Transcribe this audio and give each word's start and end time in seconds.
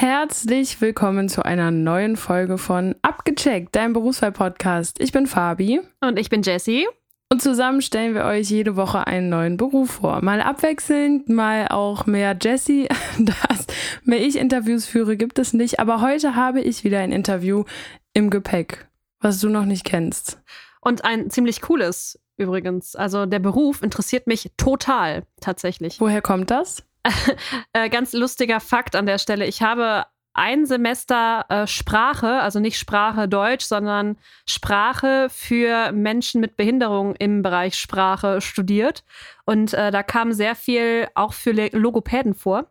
Herzlich 0.00 0.80
willkommen 0.80 1.28
zu 1.28 1.44
einer 1.44 1.72
neuen 1.72 2.16
Folge 2.16 2.56
von 2.56 2.94
Abgecheckt, 3.02 3.74
dein 3.74 3.92
Berufswahl-Podcast. 3.92 5.00
Ich 5.00 5.10
bin 5.10 5.26
Fabi. 5.26 5.80
Und 6.00 6.20
ich 6.20 6.30
bin 6.30 6.42
Jessie. 6.42 6.86
Und 7.32 7.42
zusammen 7.42 7.82
stellen 7.82 8.14
wir 8.14 8.24
euch 8.24 8.48
jede 8.48 8.76
Woche 8.76 9.08
einen 9.08 9.28
neuen 9.28 9.56
Beruf 9.56 9.90
vor. 9.90 10.22
Mal 10.22 10.40
abwechselnd, 10.40 11.28
mal 11.28 11.66
auch 11.66 12.06
mehr 12.06 12.36
Jessie. 12.40 12.86
Das 13.18 13.66
mehr 14.04 14.20
ich 14.20 14.36
Interviews 14.36 14.86
führe, 14.86 15.16
gibt 15.16 15.40
es 15.40 15.52
nicht. 15.52 15.80
Aber 15.80 16.00
heute 16.00 16.36
habe 16.36 16.60
ich 16.60 16.84
wieder 16.84 17.00
ein 17.00 17.10
Interview 17.10 17.64
im 18.12 18.30
Gepäck, 18.30 18.86
was 19.18 19.40
du 19.40 19.48
noch 19.48 19.64
nicht 19.64 19.84
kennst. 19.84 20.40
Und 20.80 21.04
ein 21.04 21.28
ziemlich 21.28 21.60
cooles 21.60 22.20
übrigens. 22.36 22.94
Also 22.94 23.26
der 23.26 23.40
Beruf 23.40 23.82
interessiert 23.82 24.28
mich 24.28 24.52
total 24.56 25.24
tatsächlich. 25.40 26.00
Woher 26.00 26.22
kommt 26.22 26.52
das? 26.52 26.87
Äh, 27.72 27.88
ganz 27.90 28.12
lustiger 28.12 28.60
Fakt 28.60 28.96
an 28.96 29.06
der 29.06 29.18
Stelle. 29.18 29.46
Ich 29.46 29.62
habe 29.62 30.06
ein 30.34 30.66
Semester 30.66 31.44
äh, 31.48 31.66
Sprache, 31.66 32.40
also 32.40 32.60
nicht 32.60 32.78
Sprache 32.78 33.28
Deutsch, 33.28 33.64
sondern 33.64 34.16
Sprache 34.46 35.28
für 35.30 35.90
Menschen 35.92 36.40
mit 36.40 36.56
Behinderung 36.56 37.16
im 37.16 37.42
Bereich 37.42 37.74
Sprache 37.74 38.40
studiert. 38.40 39.04
Und 39.44 39.74
äh, 39.74 39.90
da 39.90 40.02
kam 40.02 40.32
sehr 40.32 40.54
viel 40.54 41.08
auch 41.14 41.32
für 41.32 41.52
Logopäden 41.52 42.34
vor. 42.34 42.70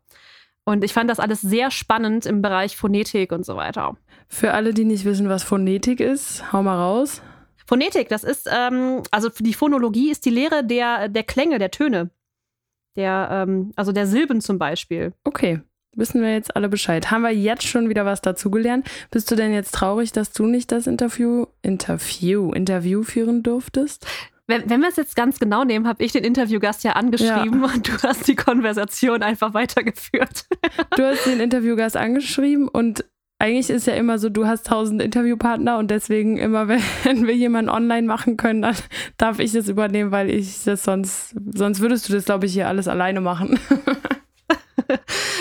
Und 0.63 0.83
ich 0.83 0.93
fand 0.93 1.09
das 1.09 1.19
alles 1.19 1.41
sehr 1.41 1.71
spannend 1.71 2.25
im 2.25 2.41
Bereich 2.41 2.75
Phonetik 2.77 3.31
und 3.31 3.45
so 3.45 3.55
weiter. 3.55 3.97
Für 4.27 4.53
alle, 4.53 4.73
die 4.73 4.85
nicht 4.85 5.05
wissen, 5.05 5.29
was 5.29 5.43
Phonetik 5.43 5.99
ist, 5.99 6.51
hau 6.51 6.63
mal 6.63 6.77
raus. 6.77 7.21
Phonetik, 7.65 8.07
das 8.07 8.23
ist, 8.23 8.49
ähm, 8.49 9.03
also 9.11 9.29
die 9.39 9.53
Phonologie 9.53 10.09
ist 10.09 10.25
die 10.25 10.29
Lehre 10.29 10.63
der, 10.65 11.09
der 11.09 11.23
Klänge, 11.23 11.59
der 11.59 11.71
Töne. 11.71 12.09
Der, 12.97 13.29
ähm, 13.31 13.71
also 13.75 13.91
der 13.91 14.07
Silben 14.07 14.41
zum 14.41 14.57
Beispiel. 14.57 15.13
Okay, 15.23 15.61
wissen 15.95 16.21
wir 16.21 16.33
jetzt 16.33 16.55
alle 16.55 16.67
Bescheid. 16.67 17.11
Haben 17.11 17.21
wir 17.21 17.31
jetzt 17.31 17.67
schon 17.67 17.89
wieder 17.89 18.05
was 18.05 18.21
dazugelernt? 18.21 18.89
Bist 19.11 19.29
du 19.31 19.35
denn 19.35 19.53
jetzt 19.53 19.73
traurig, 19.73 20.11
dass 20.11 20.33
du 20.33 20.47
nicht 20.47 20.71
das 20.71 20.87
Interview, 20.87 21.45
Interview, 21.61 22.51
Interview 22.51 23.03
führen 23.03 23.43
durftest? 23.43 24.05
Wenn, 24.47 24.69
wenn 24.69 24.79
wir 24.79 24.87
es 24.87 24.95
jetzt 24.95 25.15
ganz 25.15 25.39
genau 25.39 25.65
nehmen, 25.65 25.87
habe 25.87 26.03
ich 26.03 26.13
den 26.13 26.23
Interviewgast 26.23 26.83
ja 26.85 26.93
angeschrieben 26.93 27.61
ja. 27.61 27.73
und 27.73 27.87
du 27.87 27.91
hast 28.01 28.27
die 28.27 28.35
Konversation 28.35 29.21
einfach 29.21 29.53
weitergeführt. 29.53 30.45
Du 30.95 31.03
hast 31.03 31.25
den 31.25 31.41
Interviewgast 31.41 31.97
angeschrieben 31.97 32.69
und 32.69 33.03
eigentlich 33.39 33.69
ist 33.69 33.85
ja 33.85 33.93
immer 33.93 34.17
so, 34.17 34.29
du 34.29 34.47
hast 34.47 34.67
tausend 34.67 35.01
Interviewpartner 35.01 35.77
und 35.77 35.91
deswegen 35.91 36.37
immer, 36.37 36.67
wenn 37.03 37.27
wir 37.27 37.35
jemanden 37.35 37.69
online 37.69 38.07
machen 38.07 38.37
können, 38.37 38.61
dann 38.61 38.75
darf 39.17 39.39
ich 39.39 39.51
das 39.51 39.67
übernehmen, 39.67 40.11
weil 40.11 40.29
ich 40.29 40.63
das 40.63 40.83
sonst, 40.83 41.35
sonst 41.53 41.81
würdest 41.81 42.09
du 42.09 42.13
das, 42.13 42.25
glaube 42.25 42.45
ich, 42.45 42.53
hier 42.53 42.67
alles 42.67 42.87
alleine 42.87 43.21
machen. 43.21 43.59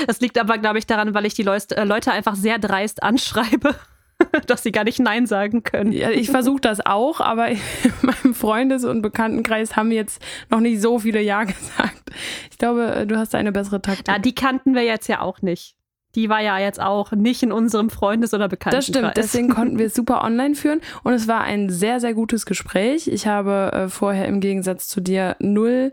Das 0.06 0.20
liegt 0.20 0.38
aber, 0.38 0.58
glaube 0.58 0.78
ich, 0.78 0.86
daran, 0.86 1.14
weil 1.14 1.26
ich 1.26 1.34
die 1.34 1.42
äh, 1.42 1.84
Leute 1.84 2.12
einfach 2.12 2.34
sehr 2.34 2.58
dreist 2.58 3.02
anschreibe, 3.02 3.74
dass 4.46 4.62
sie 4.62 4.72
gar 4.72 4.84
nicht 4.84 4.98
Nein 4.98 5.26
sagen 5.26 5.62
können. 5.62 5.92
Ja, 5.92 6.10
ich 6.10 6.30
versuche 6.30 6.60
das 6.60 6.84
auch, 6.84 7.20
aber 7.20 7.48
in 7.48 7.60
meinem 8.02 8.34
Freundes- 8.34 8.84
und 8.84 9.02
Bekanntenkreis 9.02 9.76
haben 9.76 9.90
jetzt 9.92 10.20
noch 10.50 10.60
nicht 10.60 10.80
so 10.80 10.98
viele 10.98 11.20
Ja 11.20 11.44
gesagt. 11.44 12.10
Ich 12.50 12.58
glaube, 12.58 12.94
äh, 12.94 13.06
du 13.06 13.16
hast 13.16 13.34
eine 13.34 13.52
bessere 13.52 13.80
Taktik. 13.80 14.08
Ja, 14.08 14.18
die 14.18 14.34
kannten 14.34 14.74
wir 14.74 14.82
jetzt 14.82 15.08
ja 15.08 15.20
auch 15.20 15.42
nicht 15.42 15.76
die 16.16 16.28
war 16.30 16.40
ja 16.40 16.58
jetzt 16.58 16.80
auch 16.80 17.12
nicht 17.12 17.42
in 17.42 17.52
unserem 17.52 17.90
Freundes- 17.90 18.34
oder 18.34 18.48
Bekanntenkreis. 18.48 18.86
Das 18.86 18.96
stimmt, 18.96 19.16
deswegen 19.16 19.48
konnten 19.50 19.78
wir 19.78 19.86
es 19.86 19.94
super 19.94 20.24
online 20.24 20.54
führen 20.54 20.80
und 21.04 21.12
es 21.12 21.28
war 21.28 21.42
ein 21.42 21.70
sehr, 21.70 22.00
sehr 22.00 22.14
gutes 22.14 22.46
Gespräch. 22.46 23.06
Ich 23.06 23.26
habe 23.26 23.70
äh, 23.72 23.88
vorher 23.88 24.26
im 24.26 24.40
Gegensatz 24.40 24.88
zu 24.88 25.00
dir 25.00 25.36
null 25.38 25.92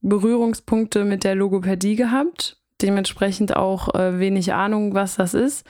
Berührungspunkte 0.00 1.04
mit 1.04 1.24
der 1.24 1.34
Logopädie 1.34 1.94
gehabt, 1.94 2.58
dementsprechend 2.80 3.54
auch 3.54 3.94
äh, 3.94 4.18
wenig 4.18 4.54
Ahnung, 4.54 4.94
was 4.94 5.16
das 5.16 5.34
ist. 5.34 5.66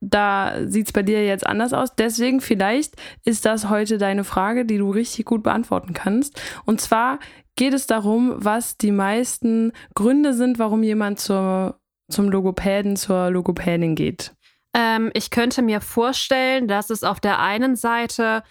Da 0.00 0.54
sieht 0.66 0.86
es 0.86 0.92
bei 0.92 1.02
dir 1.02 1.24
jetzt 1.24 1.46
anders 1.46 1.72
aus. 1.72 1.94
Deswegen 1.94 2.40
vielleicht 2.40 2.94
ist 3.24 3.44
das 3.44 3.68
heute 3.68 3.98
deine 3.98 4.24
Frage, 4.24 4.64
die 4.64 4.78
du 4.78 4.90
richtig 4.90 5.24
gut 5.26 5.42
beantworten 5.42 5.92
kannst. 5.92 6.40
Und 6.64 6.80
zwar 6.80 7.18
geht 7.56 7.74
es 7.74 7.86
darum, 7.86 8.34
was 8.36 8.76
die 8.78 8.90
meisten 8.90 9.72
Gründe 9.94 10.34
sind, 10.34 10.58
warum 10.58 10.82
jemand 10.82 11.20
zur 11.20 11.81
zum 12.08 12.28
Logopäden, 12.28 12.96
zur 12.96 13.30
Logopädin 13.30 13.94
geht? 13.94 14.34
Ähm, 14.74 15.10
ich 15.14 15.30
könnte 15.30 15.62
mir 15.62 15.80
vorstellen, 15.80 16.68
dass 16.68 16.90
es 16.90 17.04
auf 17.04 17.20
der 17.20 17.38
einen 17.38 17.76
Seite 17.76 18.42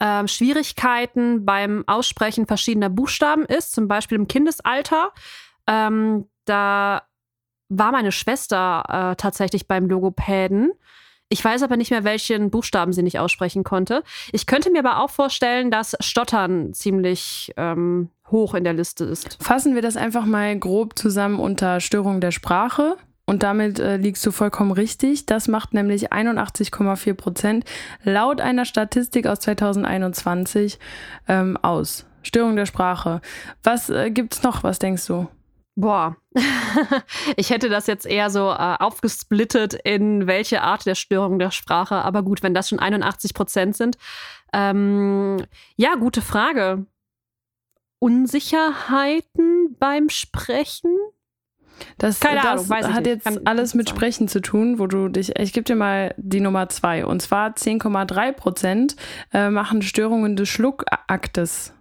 ähm, 0.00 0.28
Schwierigkeiten 0.28 1.44
beim 1.44 1.84
Aussprechen 1.86 2.46
verschiedener 2.46 2.90
Buchstaben 2.90 3.44
ist, 3.44 3.72
zum 3.72 3.88
Beispiel 3.88 4.18
im 4.18 4.28
Kindesalter. 4.28 5.12
Ähm, 5.66 6.28
da 6.44 7.02
war 7.68 7.92
meine 7.92 8.12
Schwester 8.12 8.84
äh, 9.12 9.16
tatsächlich 9.16 9.66
beim 9.66 9.86
Logopäden. 9.88 10.72
Ich 11.34 11.44
weiß 11.44 11.64
aber 11.64 11.76
nicht 11.76 11.90
mehr, 11.90 12.04
welchen 12.04 12.48
Buchstaben 12.50 12.92
sie 12.92 13.02
nicht 13.02 13.18
aussprechen 13.18 13.64
konnte. 13.64 14.04
Ich 14.30 14.46
könnte 14.46 14.70
mir 14.70 14.78
aber 14.78 15.02
auch 15.02 15.10
vorstellen, 15.10 15.72
dass 15.72 15.96
Stottern 15.98 16.72
ziemlich 16.74 17.52
ähm, 17.56 18.08
hoch 18.30 18.54
in 18.54 18.62
der 18.62 18.72
Liste 18.72 19.04
ist. 19.04 19.36
Fassen 19.42 19.74
wir 19.74 19.82
das 19.82 19.96
einfach 19.96 20.26
mal 20.26 20.56
grob 20.56 20.96
zusammen 20.96 21.40
unter 21.40 21.80
Störung 21.80 22.20
der 22.20 22.30
Sprache. 22.30 22.96
Und 23.26 23.42
damit 23.42 23.80
äh, 23.80 23.96
liegst 23.96 24.24
du 24.24 24.30
vollkommen 24.30 24.70
richtig. 24.70 25.26
Das 25.26 25.48
macht 25.48 25.74
nämlich 25.74 26.12
81,4 26.12 27.14
Prozent 27.14 27.64
laut 28.04 28.40
einer 28.40 28.64
Statistik 28.64 29.26
aus 29.26 29.40
2021 29.40 30.78
ähm, 31.26 31.56
aus. 31.62 32.06
Störung 32.22 32.54
der 32.54 32.66
Sprache. 32.66 33.20
Was 33.64 33.90
äh, 33.90 34.12
gibt's 34.12 34.44
noch? 34.44 34.62
Was 34.62 34.78
denkst 34.78 35.04
du? 35.08 35.26
Boah, 35.76 36.16
ich 37.36 37.50
hätte 37.50 37.68
das 37.68 37.88
jetzt 37.88 38.06
eher 38.06 38.30
so 38.30 38.50
äh, 38.50 38.76
aufgesplittet 38.78 39.74
in 39.74 40.28
welche 40.28 40.62
Art 40.62 40.86
der 40.86 40.94
Störung 40.94 41.38
der 41.38 41.50
Sprache. 41.50 41.96
Aber 41.96 42.22
gut, 42.22 42.42
wenn 42.42 42.54
das 42.54 42.68
schon 42.68 42.78
81 42.78 43.34
Prozent 43.34 43.76
sind. 43.76 43.98
Ähm, 44.52 45.38
ja, 45.76 45.96
gute 45.96 46.22
Frage. 46.22 46.86
Unsicherheiten 47.98 49.76
beim 49.78 50.10
Sprechen? 50.10 50.96
Das, 51.98 52.20
Keine 52.20 52.40
das 52.40 52.70
Ahnung, 52.70 52.94
hat 52.94 53.06
jetzt 53.06 53.24
Kann 53.24 53.40
alles 53.46 53.74
mit 53.74 53.88
Sprechen 53.88 54.28
zu 54.28 54.40
tun, 54.40 54.78
wo 54.78 54.86
du 54.86 55.08
dich. 55.08 55.36
Ich 55.38 55.52
gebe 55.52 55.64
dir 55.64 55.74
mal 55.74 56.14
die 56.16 56.40
Nummer 56.40 56.68
zwei. 56.68 57.04
Und 57.04 57.20
zwar 57.20 57.50
10,3 57.50 58.32
Prozent 58.32 58.96
äh, 59.32 59.50
machen 59.50 59.82
Störungen 59.82 60.36
des 60.36 60.48
Schluckaktes 60.48 61.72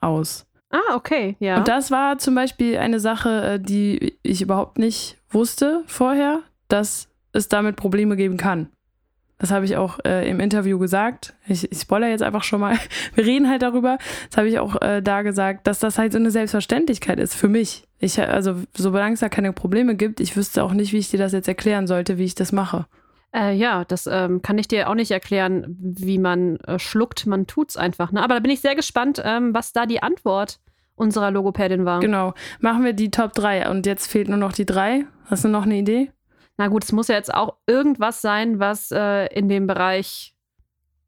aus. 0.00 0.46
Ah, 0.72 0.96
okay, 0.96 1.36
ja. 1.38 1.58
Und 1.58 1.68
das 1.68 1.90
war 1.90 2.18
zum 2.18 2.34
Beispiel 2.34 2.78
eine 2.78 2.98
Sache, 2.98 3.42
äh, 3.42 3.60
die 3.60 4.18
ich 4.22 4.40
überhaupt 4.40 4.78
nicht 4.78 5.18
wusste 5.30 5.84
vorher, 5.86 6.40
dass 6.68 7.08
es 7.32 7.48
damit 7.48 7.76
Probleme 7.76 8.16
geben 8.16 8.38
kann. 8.38 8.68
Das 9.38 9.50
habe 9.50 9.64
ich 9.64 9.76
auch 9.76 9.98
äh, 10.06 10.28
im 10.30 10.40
Interview 10.40 10.78
gesagt. 10.78 11.34
Ich, 11.46 11.70
ich 11.70 11.80
spoilere 11.80 12.10
jetzt 12.10 12.22
einfach 12.22 12.44
schon 12.44 12.60
mal. 12.60 12.78
Wir 13.14 13.26
reden 13.26 13.50
halt 13.50 13.62
darüber. 13.62 13.98
Das 14.30 14.38
habe 14.38 14.48
ich 14.48 14.58
auch 14.60 14.80
äh, 14.80 15.02
da 15.02 15.22
gesagt, 15.22 15.66
dass 15.66 15.78
das 15.80 15.98
halt 15.98 16.12
so 16.12 16.18
eine 16.18 16.30
Selbstverständlichkeit 16.30 17.18
ist 17.18 17.34
für 17.34 17.48
mich. 17.48 17.84
Ich, 17.98 18.20
also, 18.20 18.62
solange 18.74 19.14
es 19.14 19.20
da 19.20 19.28
keine 19.28 19.52
Probleme 19.52 19.96
gibt, 19.96 20.20
ich 20.20 20.36
wüsste 20.36 20.62
auch 20.62 20.72
nicht, 20.72 20.92
wie 20.92 20.98
ich 20.98 21.10
dir 21.10 21.18
das 21.18 21.32
jetzt 21.32 21.48
erklären 21.48 21.86
sollte, 21.86 22.18
wie 22.18 22.24
ich 22.24 22.34
das 22.34 22.52
mache. 22.52 22.86
Äh, 23.34 23.54
ja, 23.54 23.84
das 23.84 24.06
ähm, 24.06 24.42
kann 24.42 24.58
ich 24.58 24.68
dir 24.68 24.90
auch 24.90 24.94
nicht 24.94 25.10
erklären, 25.10 25.76
wie 25.78 26.18
man 26.18 26.56
äh, 26.60 26.78
schluckt. 26.78 27.26
Man 27.26 27.46
tut's 27.46 27.76
einfach. 27.76 28.12
Ne? 28.12 28.22
Aber 28.22 28.34
da 28.34 28.40
bin 28.40 28.50
ich 28.50 28.60
sehr 28.60 28.74
gespannt, 28.74 29.22
ähm, 29.24 29.54
was 29.54 29.72
da 29.72 29.86
die 29.86 30.02
Antwort 30.02 30.60
unserer 30.94 31.30
Logopädin 31.30 31.84
war. 31.84 32.00
Genau. 32.00 32.34
Machen 32.60 32.84
wir 32.84 32.92
die 32.92 33.10
Top 33.10 33.32
3 33.32 33.70
und 33.70 33.86
jetzt 33.86 34.06
fehlt 34.06 34.28
nur 34.28 34.36
noch 34.36 34.52
die 34.52 34.66
3. 34.66 35.06
Hast 35.26 35.44
du 35.44 35.48
noch 35.48 35.62
eine 35.62 35.76
Idee? 35.76 36.10
Na 36.58 36.68
gut, 36.68 36.84
es 36.84 36.92
muss 36.92 37.08
ja 37.08 37.14
jetzt 37.14 37.32
auch 37.32 37.56
irgendwas 37.66 38.20
sein, 38.20 38.58
was 38.60 38.90
äh, 38.90 39.26
in 39.34 39.48
dem 39.48 39.66
Bereich 39.66 40.34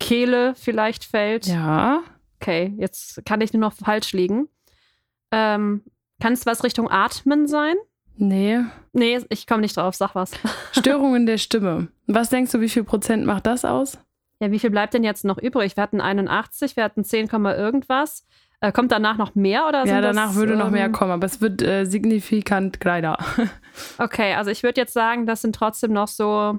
Kehle 0.00 0.54
vielleicht 0.54 1.04
fällt. 1.04 1.46
Ja. 1.46 2.02
Okay, 2.40 2.74
jetzt 2.78 3.24
kann 3.26 3.40
ich 3.40 3.52
nur 3.52 3.60
noch 3.60 3.74
falsch 3.74 4.12
liegen. 4.12 4.48
Ähm, 5.30 5.82
kann 6.20 6.32
es 6.32 6.46
was 6.46 6.64
Richtung 6.64 6.90
Atmen 6.90 7.46
sein? 7.46 7.74
Nee. 8.16 8.60
Nee, 8.92 9.20
ich 9.28 9.46
komme 9.46 9.62
nicht 9.62 9.76
drauf, 9.76 9.94
sag 9.94 10.14
was. 10.14 10.32
Störungen 10.72 11.26
der 11.26 11.38
Stimme. 11.38 11.88
Was 12.06 12.30
denkst 12.30 12.52
du, 12.52 12.60
wie 12.60 12.68
viel 12.68 12.84
Prozent 12.84 13.26
macht 13.26 13.46
das 13.46 13.64
aus? 13.64 13.98
Ja, 14.40 14.50
wie 14.50 14.58
viel 14.58 14.70
bleibt 14.70 14.94
denn 14.94 15.04
jetzt 15.04 15.24
noch 15.24 15.38
übrig? 15.38 15.76
Wir 15.76 15.82
hatten 15.82 16.00
81, 16.00 16.76
wir 16.76 16.84
hatten 16.84 17.04
10, 17.04 17.28
irgendwas. 17.28 18.26
Äh, 18.60 18.72
kommt 18.72 18.92
danach 18.92 19.16
noch 19.16 19.34
mehr 19.34 19.66
oder 19.68 19.86
so? 19.86 19.92
Ja, 19.92 20.00
danach 20.00 20.28
das, 20.28 20.36
würde 20.36 20.56
noch 20.56 20.70
mehr 20.70 20.86
ähm, 20.86 20.92
kommen, 20.92 21.10
aber 21.10 21.26
es 21.26 21.40
wird 21.40 21.62
äh, 21.62 21.84
signifikant 21.84 22.80
kleiner. 22.80 23.18
okay, 23.98 24.34
also 24.34 24.50
ich 24.50 24.62
würde 24.62 24.80
jetzt 24.80 24.92
sagen, 24.92 25.26
das 25.26 25.42
sind 25.42 25.54
trotzdem 25.54 25.92
noch 25.92 26.08
so 26.08 26.58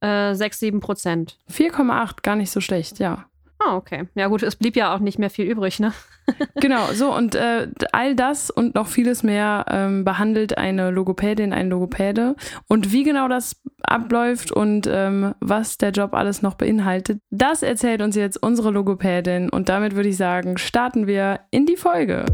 äh, 0.00 0.34
6, 0.34 0.58
7 0.58 0.80
Prozent. 0.80 1.38
4,8, 1.50 2.22
gar 2.22 2.36
nicht 2.36 2.50
so 2.50 2.60
schlecht, 2.60 2.98
ja. 2.98 3.26
Ah, 3.66 3.76
okay. 3.76 4.06
Ja 4.14 4.28
gut, 4.28 4.42
es 4.42 4.56
blieb 4.56 4.76
ja 4.76 4.94
auch 4.94 5.00
nicht 5.00 5.18
mehr 5.18 5.30
viel 5.30 5.46
übrig, 5.46 5.80
ne? 5.80 5.92
genau, 6.60 6.92
so 6.92 7.14
und 7.14 7.34
äh, 7.34 7.68
all 7.92 8.14
das 8.14 8.50
und 8.50 8.74
noch 8.74 8.86
vieles 8.86 9.22
mehr 9.22 9.64
ähm, 9.68 10.04
behandelt 10.04 10.56
eine 10.56 10.90
Logopädin, 10.90 11.52
ein 11.52 11.68
Logopäde. 11.68 12.36
Und 12.68 12.92
wie 12.92 13.02
genau 13.02 13.28
das 13.28 13.60
abläuft 13.82 14.52
und 14.52 14.88
ähm, 14.90 15.34
was 15.40 15.78
der 15.78 15.90
Job 15.90 16.14
alles 16.14 16.42
noch 16.42 16.54
beinhaltet, 16.54 17.20
das 17.30 17.62
erzählt 17.62 18.02
uns 18.02 18.14
jetzt 18.14 18.40
unsere 18.40 18.70
Logopädin. 18.70 19.50
Und 19.50 19.68
damit 19.68 19.96
würde 19.96 20.10
ich 20.10 20.16
sagen, 20.16 20.58
starten 20.58 21.06
wir 21.06 21.40
in 21.50 21.66
die 21.66 21.76
Folge. 21.76 22.24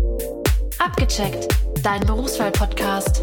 Abgecheckt, 0.78 1.48
dein 1.82 2.00
Berufswahl-Podcast. 2.06 3.22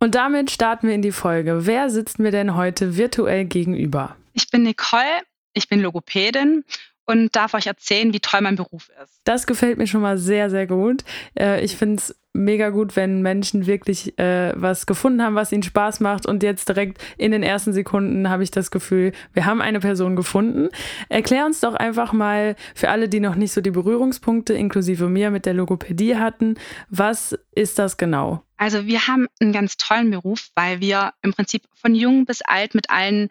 Und 0.00 0.14
damit 0.14 0.50
starten 0.50 0.86
wir 0.86 0.94
in 0.94 1.02
die 1.02 1.12
Folge. 1.12 1.66
Wer 1.66 1.90
sitzt 1.90 2.18
mir 2.18 2.30
denn 2.30 2.54
heute 2.54 2.96
virtuell 2.96 3.44
gegenüber? 3.44 4.16
Ich 4.32 4.50
bin 4.50 4.62
Nicole, 4.62 5.22
ich 5.54 5.68
bin 5.68 5.80
Logopädin 5.80 6.64
und 7.08 7.34
darf 7.34 7.54
euch 7.54 7.66
erzählen, 7.66 8.12
wie 8.12 8.20
toll 8.20 8.42
mein 8.42 8.56
Beruf 8.56 8.90
ist. 9.02 9.22
Das 9.24 9.46
gefällt 9.46 9.78
mir 9.78 9.86
schon 9.86 10.02
mal 10.02 10.18
sehr, 10.18 10.50
sehr 10.50 10.66
gut. 10.66 11.04
Äh, 11.38 11.64
ich 11.64 11.76
finde 11.76 11.96
es 11.96 12.14
mega 12.34 12.68
gut, 12.68 12.96
wenn 12.96 13.22
Menschen 13.22 13.66
wirklich 13.66 14.18
äh, 14.18 14.52
was 14.54 14.84
gefunden 14.84 15.22
haben, 15.22 15.34
was 15.34 15.50
ihnen 15.50 15.62
Spaß 15.62 16.00
macht. 16.00 16.26
Und 16.26 16.42
jetzt 16.42 16.68
direkt 16.68 17.02
in 17.16 17.32
den 17.32 17.42
ersten 17.42 17.72
Sekunden 17.72 18.28
habe 18.28 18.42
ich 18.42 18.50
das 18.50 18.70
Gefühl, 18.70 19.12
wir 19.32 19.46
haben 19.46 19.62
eine 19.62 19.80
Person 19.80 20.16
gefunden. 20.16 20.68
Erklär 21.08 21.46
uns 21.46 21.60
doch 21.60 21.74
einfach 21.74 22.12
mal 22.12 22.56
für 22.74 22.90
alle, 22.90 23.08
die 23.08 23.20
noch 23.20 23.36
nicht 23.36 23.52
so 23.52 23.62
die 23.62 23.70
Berührungspunkte 23.70 24.52
inklusive 24.52 25.08
mir 25.08 25.30
mit 25.30 25.46
der 25.46 25.54
Logopädie 25.54 26.16
hatten, 26.16 26.56
was 26.90 27.38
ist 27.54 27.78
das 27.78 27.96
genau? 27.96 28.42
Also 28.58 28.86
wir 28.86 29.06
haben 29.06 29.28
einen 29.40 29.52
ganz 29.52 29.78
tollen 29.78 30.10
Beruf, 30.10 30.50
weil 30.54 30.80
wir 30.80 31.14
im 31.22 31.32
Prinzip 31.32 31.62
von 31.74 31.94
jung 31.94 32.26
bis 32.26 32.42
alt 32.42 32.74
mit 32.74 32.90
allen 32.90 33.30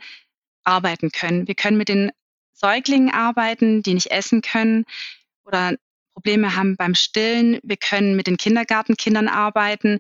arbeiten 0.64 1.12
können. 1.12 1.48
Wir 1.48 1.56
können 1.56 1.78
mit 1.78 1.90
den 1.90 2.12
Säuglingen 2.58 3.14
arbeiten, 3.14 3.84
die 3.84 3.94
nicht 3.94 4.12
essen 4.12 4.42
können 4.42 4.86
oder 5.46 5.76
Probleme 6.14 6.56
haben 6.56 6.76
beim 6.76 6.96
Stillen. 6.96 7.60
Wir 7.64 7.78
können 7.78 8.16
mit 8.16 8.28
den 8.28 8.38
Kindergartenkindern 8.38 9.28
arbeiten, 9.28 10.00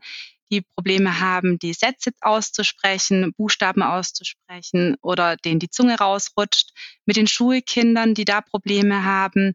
die 0.49 0.61
Probleme 0.61 1.19
haben, 1.19 1.59
die 1.59 1.73
Sätze 1.73 2.11
auszusprechen, 2.21 3.33
Buchstaben 3.37 3.83
auszusprechen 3.83 4.95
oder 5.01 5.35
denen 5.35 5.59
die 5.59 5.69
Zunge 5.69 5.97
rausrutscht. 5.97 6.71
Mit 7.05 7.17
den 7.17 7.27
Schulkindern, 7.27 8.13
die 8.13 8.25
da 8.25 8.41
Probleme 8.41 9.03
haben, 9.03 9.53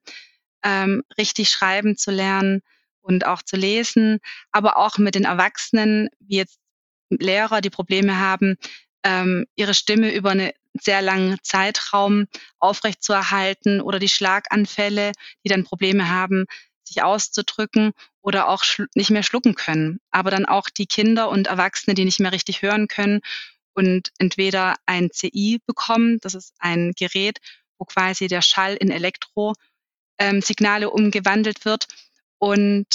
ähm, 0.62 1.02
richtig 1.18 1.50
schreiben 1.50 1.96
zu 1.96 2.10
lernen 2.10 2.62
und 3.00 3.26
auch 3.26 3.42
zu 3.42 3.56
lesen. 3.56 4.20
Aber 4.52 4.76
auch 4.76 4.98
mit 4.98 5.14
den 5.14 5.24
Erwachsenen, 5.24 6.08
wie 6.20 6.36
jetzt 6.36 6.60
Lehrer, 7.10 7.60
die 7.60 7.70
Probleme 7.70 8.18
haben, 8.18 8.56
ähm, 9.02 9.46
ihre 9.56 9.74
Stimme 9.74 10.14
über 10.14 10.30
eine 10.30 10.54
sehr 10.80 11.02
langen 11.02 11.38
Zeitraum 11.42 12.26
aufrechtzuerhalten 12.58 13.80
oder 13.80 13.98
die 13.98 14.08
Schlaganfälle, 14.08 15.12
die 15.44 15.48
dann 15.48 15.64
Probleme 15.64 16.10
haben, 16.10 16.46
sich 16.84 17.02
auszudrücken 17.02 17.92
oder 18.20 18.48
auch 18.48 18.64
nicht 18.94 19.10
mehr 19.10 19.22
schlucken 19.22 19.54
können. 19.54 20.00
Aber 20.10 20.30
dann 20.30 20.46
auch 20.46 20.68
die 20.68 20.86
Kinder 20.86 21.28
und 21.28 21.46
Erwachsene, 21.46 21.94
die 21.94 22.04
nicht 22.04 22.20
mehr 22.20 22.32
richtig 22.32 22.62
hören 22.62 22.88
können 22.88 23.20
und 23.74 24.10
entweder 24.18 24.74
ein 24.86 25.10
CI 25.10 25.60
bekommen, 25.66 26.18
das 26.20 26.34
ist 26.34 26.54
ein 26.58 26.92
Gerät, 26.96 27.38
wo 27.78 27.84
quasi 27.84 28.28
der 28.28 28.42
Schall 28.42 28.76
in 28.76 28.90
Elektrosignale 28.90 30.86
ähm, 30.86 30.92
umgewandelt 30.92 31.64
wird. 31.64 31.88
Und 32.38 32.86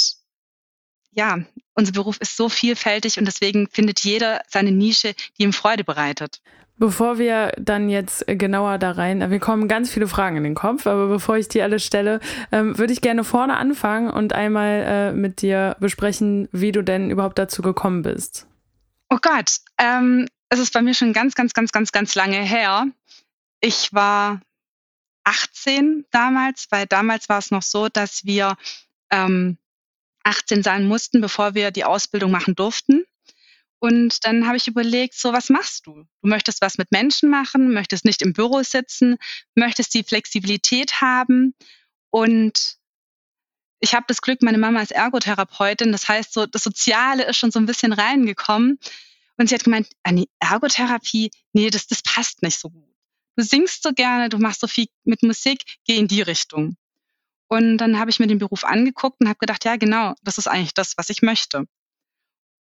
ja, 1.11 1.39
unser 1.73 1.93
Beruf 1.93 2.17
ist 2.19 2.35
so 2.35 2.47
vielfältig 2.49 3.17
und 3.17 3.25
deswegen 3.25 3.67
findet 3.69 4.01
jeder 4.01 4.43
seine 4.47 4.71
Nische, 4.71 5.15
die 5.37 5.43
ihm 5.43 5.53
Freude 5.53 5.83
bereitet. 5.83 6.41
Bevor 6.79 7.17
wir 7.17 7.53
dann 7.57 7.89
jetzt 7.89 8.23
genauer 8.27 8.77
da 8.77 8.91
rein, 8.91 9.31
wir 9.31 9.39
kommen 9.39 9.67
ganz 9.67 9.89
viele 9.89 10.07
Fragen 10.07 10.37
in 10.37 10.43
den 10.43 10.53
Kopf, 10.53 10.85
aber 10.85 11.07
bevor 11.07 11.35
ich 11.35 11.47
die 11.47 11.61
alle 11.61 11.79
stelle, 11.79 12.19
ähm, 12.51 12.77
würde 12.77 12.93
ich 12.93 13.01
gerne 13.01 13.23
vorne 13.23 13.57
anfangen 13.57 14.11
und 14.11 14.33
einmal 14.33 14.83
äh, 14.85 15.11
mit 15.11 15.41
dir 15.41 15.75
besprechen, 15.79 16.47
wie 16.51 16.71
du 16.71 16.83
denn 16.83 17.09
überhaupt 17.09 17.39
dazu 17.39 17.63
gekommen 17.63 18.03
bist. 18.03 18.45
Oh 19.09 19.17
Gott, 19.19 19.57
ähm, 19.79 20.27
es 20.49 20.59
ist 20.59 20.71
bei 20.71 20.83
mir 20.83 20.93
schon 20.93 21.13
ganz, 21.13 21.33
ganz, 21.33 21.53
ganz, 21.53 21.71
ganz, 21.71 21.91
ganz 21.91 22.13
lange 22.13 22.37
her. 22.37 22.85
Ich 23.59 23.91
war 23.93 24.41
18 25.23 26.05
damals, 26.11 26.67
weil 26.69 26.85
damals 26.85 27.27
war 27.27 27.39
es 27.39 27.49
noch 27.49 27.63
so, 27.63 27.89
dass 27.89 28.23
wir 28.23 28.55
ähm, 29.09 29.57
18 30.23 30.61
sein 30.61 30.85
mussten, 30.85 31.21
bevor 31.21 31.55
wir 31.55 31.71
die 31.71 31.85
Ausbildung 31.85 32.31
machen 32.31 32.55
durften. 32.55 33.03
Und 33.79 34.25
dann 34.25 34.47
habe 34.47 34.57
ich 34.57 34.67
überlegt, 34.67 35.13
so 35.13 35.33
was 35.33 35.49
machst 35.49 35.85
du? 35.85 35.93
Du 36.21 36.27
möchtest 36.27 36.61
was 36.61 36.77
mit 36.77 36.91
Menschen 36.91 37.29
machen, 37.29 37.73
möchtest 37.73 38.05
nicht 38.05 38.21
im 38.21 38.33
Büro 38.33 38.63
sitzen, 38.63 39.17
möchtest 39.55 39.93
die 39.93 40.03
Flexibilität 40.03 40.99
haben. 41.01 41.53
Und 42.09 42.77
ich 43.79 43.93
habe 43.93 44.05
das 44.07 44.21
Glück, 44.21 44.41
meine 44.41 44.57
Mama 44.57 44.81
ist 44.81 44.91
Ergotherapeutin. 44.91 45.91
Das 45.91 46.07
heißt, 46.07 46.33
so 46.33 46.47
das 46.47 46.63
Soziale 46.63 47.25
ist 47.25 47.37
schon 47.37 47.51
so 47.51 47.59
ein 47.59 47.67
bisschen 47.67 47.93
reingekommen. 47.93 48.79
Und 49.37 49.49
sie 49.49 49.55
hat 49.55 49.63
gemeint, 49.63 49.87
eine 50.01 50.25
Ergotherapie, 50.39 51.29
nee, 51.53 51.69
das, 51.69 51.85
das 51.85 52.01
passt 52.01 52.41
nicht 52.41 52.59
so 52.59 52.69
gut. 52.71 52.89
Du 53.35 53.43
singst 53.43 53.83
so 53.83 53.91
gerne, 53.93 54.29
du 54.29 54.39
machst 54.39 54.61
so 54.61 54.67
viel 54.67 54.87
mit 55.03 55.21
Musik, 55.21 55.61
geh 55.85 55.97
in 55.97 56.07
die 56.07 56.23
Richtung. 56.23 56.75
Und 57.47 57.77
dann 57.77 57.99
habe 57.99 58.09
ich 58.09 58.19
mir 58.19 58.25
den 58.25 58.39
Beruf 58.39 58.63
angeguckt 58.63 59.21
und 59.21 59.29
habe 59.29 59.37
gedacht, 59.37 59.63
ja, 59.63 59.75
genau, 59.75 60.15
das 60.23 60.39
ist 60.39 60.47
eigentlich 60.47 60.73
das, 60.73 60.97
was 60.97 61.11
ich 61.11 61.21
möchte. 61.21 61.65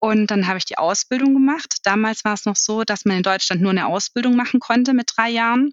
Und 0.03 0.31
dann 0.31 0.47
habe 0.47 0.57
ich 0.57 0.65
die 0.65 0.77
Ausbildung 0.77 1.33
gemacht. 1.33 1.77
Damals 1.83 2.25
war 2.25 2.33
es 2.33 2.45
noch 2.45 2.57
so, 2.57 2.83
dass 2.83 3.05
man 3.05 3.15
in 3.15 3.23
Deutschland 3.23 3.61
nur 3.61 3.71
eine 3.71 3.87
Ausbildung 3.87 4.35
machen 4.35 4.59
konnte 4.59 4.93
mit 4.93 5.13
drei 5.15 5.29
Jahren. 5.29 5.71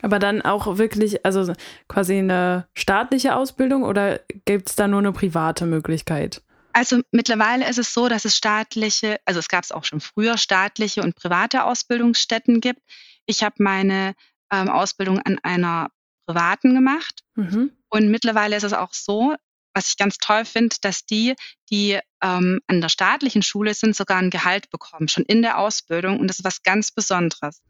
Aber 0.00 0.18
dann 0.18 0.40
auch 0.40 0.78
wirklich, 0.78 1.26
also 1.26 1.52
quasi 1.86 2.16
eine 2.16 2.66
staatliche 2.72 3.36
Ausbildung 3.36 3.82
oder 3.82 4.20
gibt 4.46 4.70
es 4.70 4.76
da 4.76 4.88
nur 4.88 5.00
eine 5.00 5.12
private 5.12 5.66
Möglichkeit? 5.66 6.40
Also 6.72 7.02
mittlerweile 7.10 7.68
ist 7.68 7.78
es 7.78 7.92
so, 7.92 8.08
dass 8.08 8.24
es 8.24 8.34
staatliche, 8.38 9.20
also 9.26 9.38
es 9.38 9.48
gab 9.48 9.64
es 9.64 9.72
auch 9.72 9.84
schon 9.84 10.00
früher 10.00 10.38
staatliche 10.38 11.02
und 11.02 11.14
private 11.14 11.64
Ausbildungsstätten 11.64 12.62
gibt. 12.62 12.80
Ich 13.26 13.42
habe 13.42 13.56
meine 13.58 14.14
ähm, 14.50 14.70
Ausbildung 14.70 15.18
an 15.18 15.40
einer 15.42 15.90
privaten 16.24 16.72
gemacht. 16.72 17.20
Mhm. 17.34 17.72
Und 17.90 18.10
mittlerweile 18.10 18.56
ist 18.56 18.64
es 18.64 18.72
auch 18.72 18.94
so, 18.94 19.34
was 19.74 19.88
ich 19.88 19.96
ganz 19.96 20.18
toll 20.18 20.44
finde, 20.44 20.76
dass 20.80 21.04
die, 21.04 21.34
die 21.70 21.98
ähm, 22.22 22.60
an 22.66 22.80
der 22.80 22.88
staatlichen 22.88 23.42
Schule 23.42 23.74
sind, 23.74 23.94
sogar 23.94 24.18
ein 24.18 24.30
Gehalt 24.30 24.70
bekommen, 24.70 25.08
schon 25.08 25.24
in 25.24 25.42
der 25.42 25.58
Ausbildung. 25.58 26.18
Und 26.18 26.28
das 26.28 26.38
ist 26.38 26.44
was 26.44 26.62
ganz 26.62 26.90
Besonderes. 26.90 27.62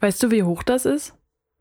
Weißt 0.00 0.22
du, 0.22 0.30
wie 0.30 0.42
hoch 0.42 0.62
das 0.62 0.84
ist? 0.84 1.14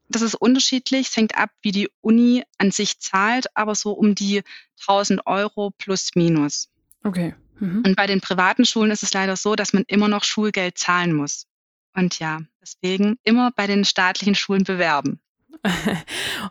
Das 0.07 0.21
ist 0.21 0.36
unterschiedlich. 0.36 1.07
Es 1.09 1.18
hängt 1.18 1.38
ab, 1.38 1.50
wie 1.62 1.71
die 1.71 1.89
Uni 2.01 2.44
an 2.57 2.71
sich 2.71 3.00
zahlt, 3.00 3.47
aber 3.56 3.75
so 3.75 3.92
um 3.92 4.13
die 4.13 4.44
1000 4.81 5.25
Euro 5.25 5.71
plus 5.71 6.12
minus. 6.15 6.69
Okay. 7.03 7.33
Mhm. 7.59 7.83
Und 7.86 7.95
bei 7.95 8.07
den 8.07 8.21
privaten 8.21 8.65
Schulen 8.65 8.92
ist 8.92 9.03
es 9.03 9.13
leider 9.13 9.36
so, 9.36 9.56
dass 9.56 9.74
man 9.74 9.83
immer 9.88 10.07
noch 10.07 10.24
Schulgeld 10.24 10.77
zahlen 10.77 11.13
muss. 11.13 11.47
Und 11.95 12.19
ja, 12.19 12.42
deswegen 12.62 13.18
immer 13.24 13.51
bei 13.51 13.68
den 13.68 13.86
staatlichen 13.86 14.36
Schulen 14.36 14.63
bewerben. 14.63 15.19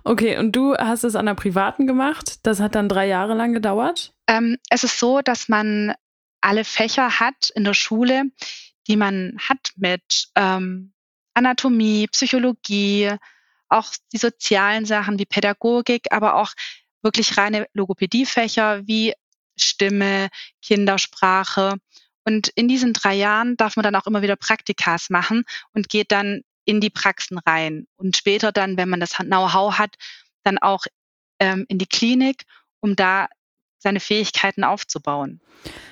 Okay, 0.04 0.38
und 0.38 0.52
du 0.52 0.74
hast 0.74 1.04
es 1.04 1.16
an 1.16 1.26
der 1.26 1.34
privaten 1.34 1.86
gemacht. 1.86 2.40
Das 2.42 2.60
hat 2.60 2.74
dann 2.74 2.88
drei 2.88 3.06
Jahre 3.06 3.34
lang 3.34 3.52
gedauert? 3.52 4.12
Ähm, 4.26 4.58
es 4.70 4.84
ist 4.84 4.98
so, 4.98 5.20
dass 5.20 5.48
man 5.48 5.94
alle 6.40 6.64
Fächer 6.64 7.20
hat 7.20 7.50
in 7.54 7.64
der 7.64 7.74
Schule, 7.74 8.24
die 8.86 8.96
man 8.96 9.36
hat 9.38 9.72
mit 9.76 10.28
ähm, 10.34 10.92
Anatomie, 11.34 12.06
Psychologie, 12.08 13.12
auch 13.68 13.88
die 14.12 14.18
sozialen 14.18 14.84
Sachen 14.84 15.18
wie 15.18 15.26
Pädagogik, 15.26 16.08
aber 16.10 16.36
auch 16.36 16.52
wirklich 17.02 17.36
reine 17.36 17.66
Logopädiefächer 17.72 18.86
wie 18.86 19.14
Stimme, 19.56 20.28
Kindersprache. 20.62 21.76
Und 22.24 22.48
in 22.48 22.68
diesen 22.68 22.92
drei 22.92 23.14
Jahren 23.14 23.56
darf 23.56 23.76
man 23.76 23.82
dann 23.84 23.96
auch 23.96 24.06
immer 24.06 24.22
wieder 24.22 24.36
Praktikas 24.36 25.10
machen 25.10 25.44
und 25.72 25.88
geht 25.88 26.12
dann 26.12 26.42
in 26.64 26.80
die 26.80 26.90
Praxen 26.90 27.38
rein 27.38 27.86
und 27.96 28.16
später 28.16 28.52
dann, 28.52 28.76
wenn 28.76 28.88
man 28.88 29.00
das 29.00 29.16
Know-how 29.16 29.78
hat, 29.78 29.96
dann 30.42 30.58
auch 30.58 30.84
ähm, 31.40 31.64
in 31.68 31.78
die 31.78 31.86
Klinik, 31.86 32.44
um 32.80 32.96
da 32.96 33.28
seine 33.78 34.00
Fähigkeiten 34.00 34.64
aufzubauen. 34.64 35.40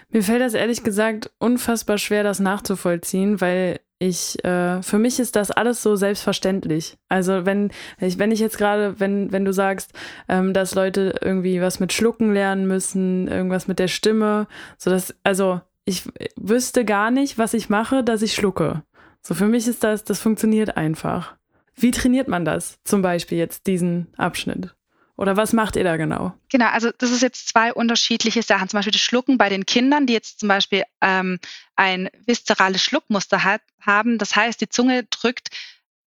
Mir 0.09 0.23
fällt 0.23 0.41
das 0.41 0.55
ehrlich 0.55 0.83
gesagt 0.83 1.31
unfassbar 1.39 1.99
schwer, 1.99 2.23
das 2.23 2.41
nachzuvollziehen, 2.41 3.41
weil 3.41 3.81
ich, 3.99 4.45
äh, 4.45 4.83
für 4.83 4.99
mich 4.99 5.21
ist 5.21 5.37
das 5.37 5.51
alles 5.51 5.83
so 5.83 5.95
selbstverständlich. 5.95 6.97
Also 7.09 7.47
wenn 7.47 7.71
ich, 8.01 8.19
wenn 8.19 8.33
ich 8.33 8.41
jetzt 8.41 8.59
gerade, 8.59 8.99
wenn, 8.99 9.31
wenn 9.31 9.45
du 9.45 9.53
sagst, 9.53 9.93
ähm, 10.29 10.53
dass 10.53 10.75
Leute 10.75 11.15
irgendwie 11.21 11.61
was 11.61 11.79
mit 11.79 11.93
Schlucken 11.93 12.35
lernen 12.35 12.67
müssen, 12.67 13.29
irgendwas 13.29 13.69
mit 13.69 13.79
der 13.79 13.89
Stimme, 13.89 14.49
so 14.77 14.91
dass, 14.91 15.15
also 15.23 15.61
ich 15.85 16.03
wüsste 16.37 16.85
gar 16.85 17.11
nicht, 17.11 17.39
was 17.39 17.55
ich 17.55 17.69
mache, 17.69 18.03
dass 18.03 18.23
ich 18.23 18.35
schlucke. 18.35 18.83
So 19.23 19.35
für 19.35 19.47
mich 19.47 19.69
ist 19.69 19.85
das, 19.85 20.05
das 20.05 20.21
funktioniert 20.21 20.77
einfach. 20.77 21.37
Wie 21.75 21.93
trainiert 21.93 22.29
man 22.29 22.45
das? 22.45 22.79
Zum 22.85 23.03
Beispiel 23.03 23.39
jetzt 23.39 23.67
diesen 23.67 24.13
Abschnitt. 24.17 24.75
Oder 25.17 25.37
was 25.37 25.53
macht 25.53 25.77
ihr 25.77 25.85
da 25.85 25.97
genau? 25.97 26.35
Genau, 26.51 26.67
also 26.67 26.91
das 26.99 27.11
ist 27.11 27.23
jetzt 27.23 27.49
zwei 27.49 27.73
unterschiedliche 27.73 28.43
Sachen. 28.43 28.69
Zum 28.69 28.79
Beispiel 28.79 28.93
das 28.93 29.01
Schlucken 29.01 29.39
bei 29.39 29.49
den 29.49 29.67
Kindern, 29.67 30.07
die 30.07 30.15
jetzt 30.15 30.41
zum 30.41 30.49
Beispiel 30.49 30.83
ähm, 31.01 31.39
ein 31.77 32.11
viszerales 32.27 32.83
Schluckmuster 32.83 33.45
hat, 33.45 33.63
haben. 33.81 34.19
Das 34.19 34.35
heißt, 34.35 34.61
die 34.61 34.69
Zunge 34.69 35.05
drückt 35.05 35.51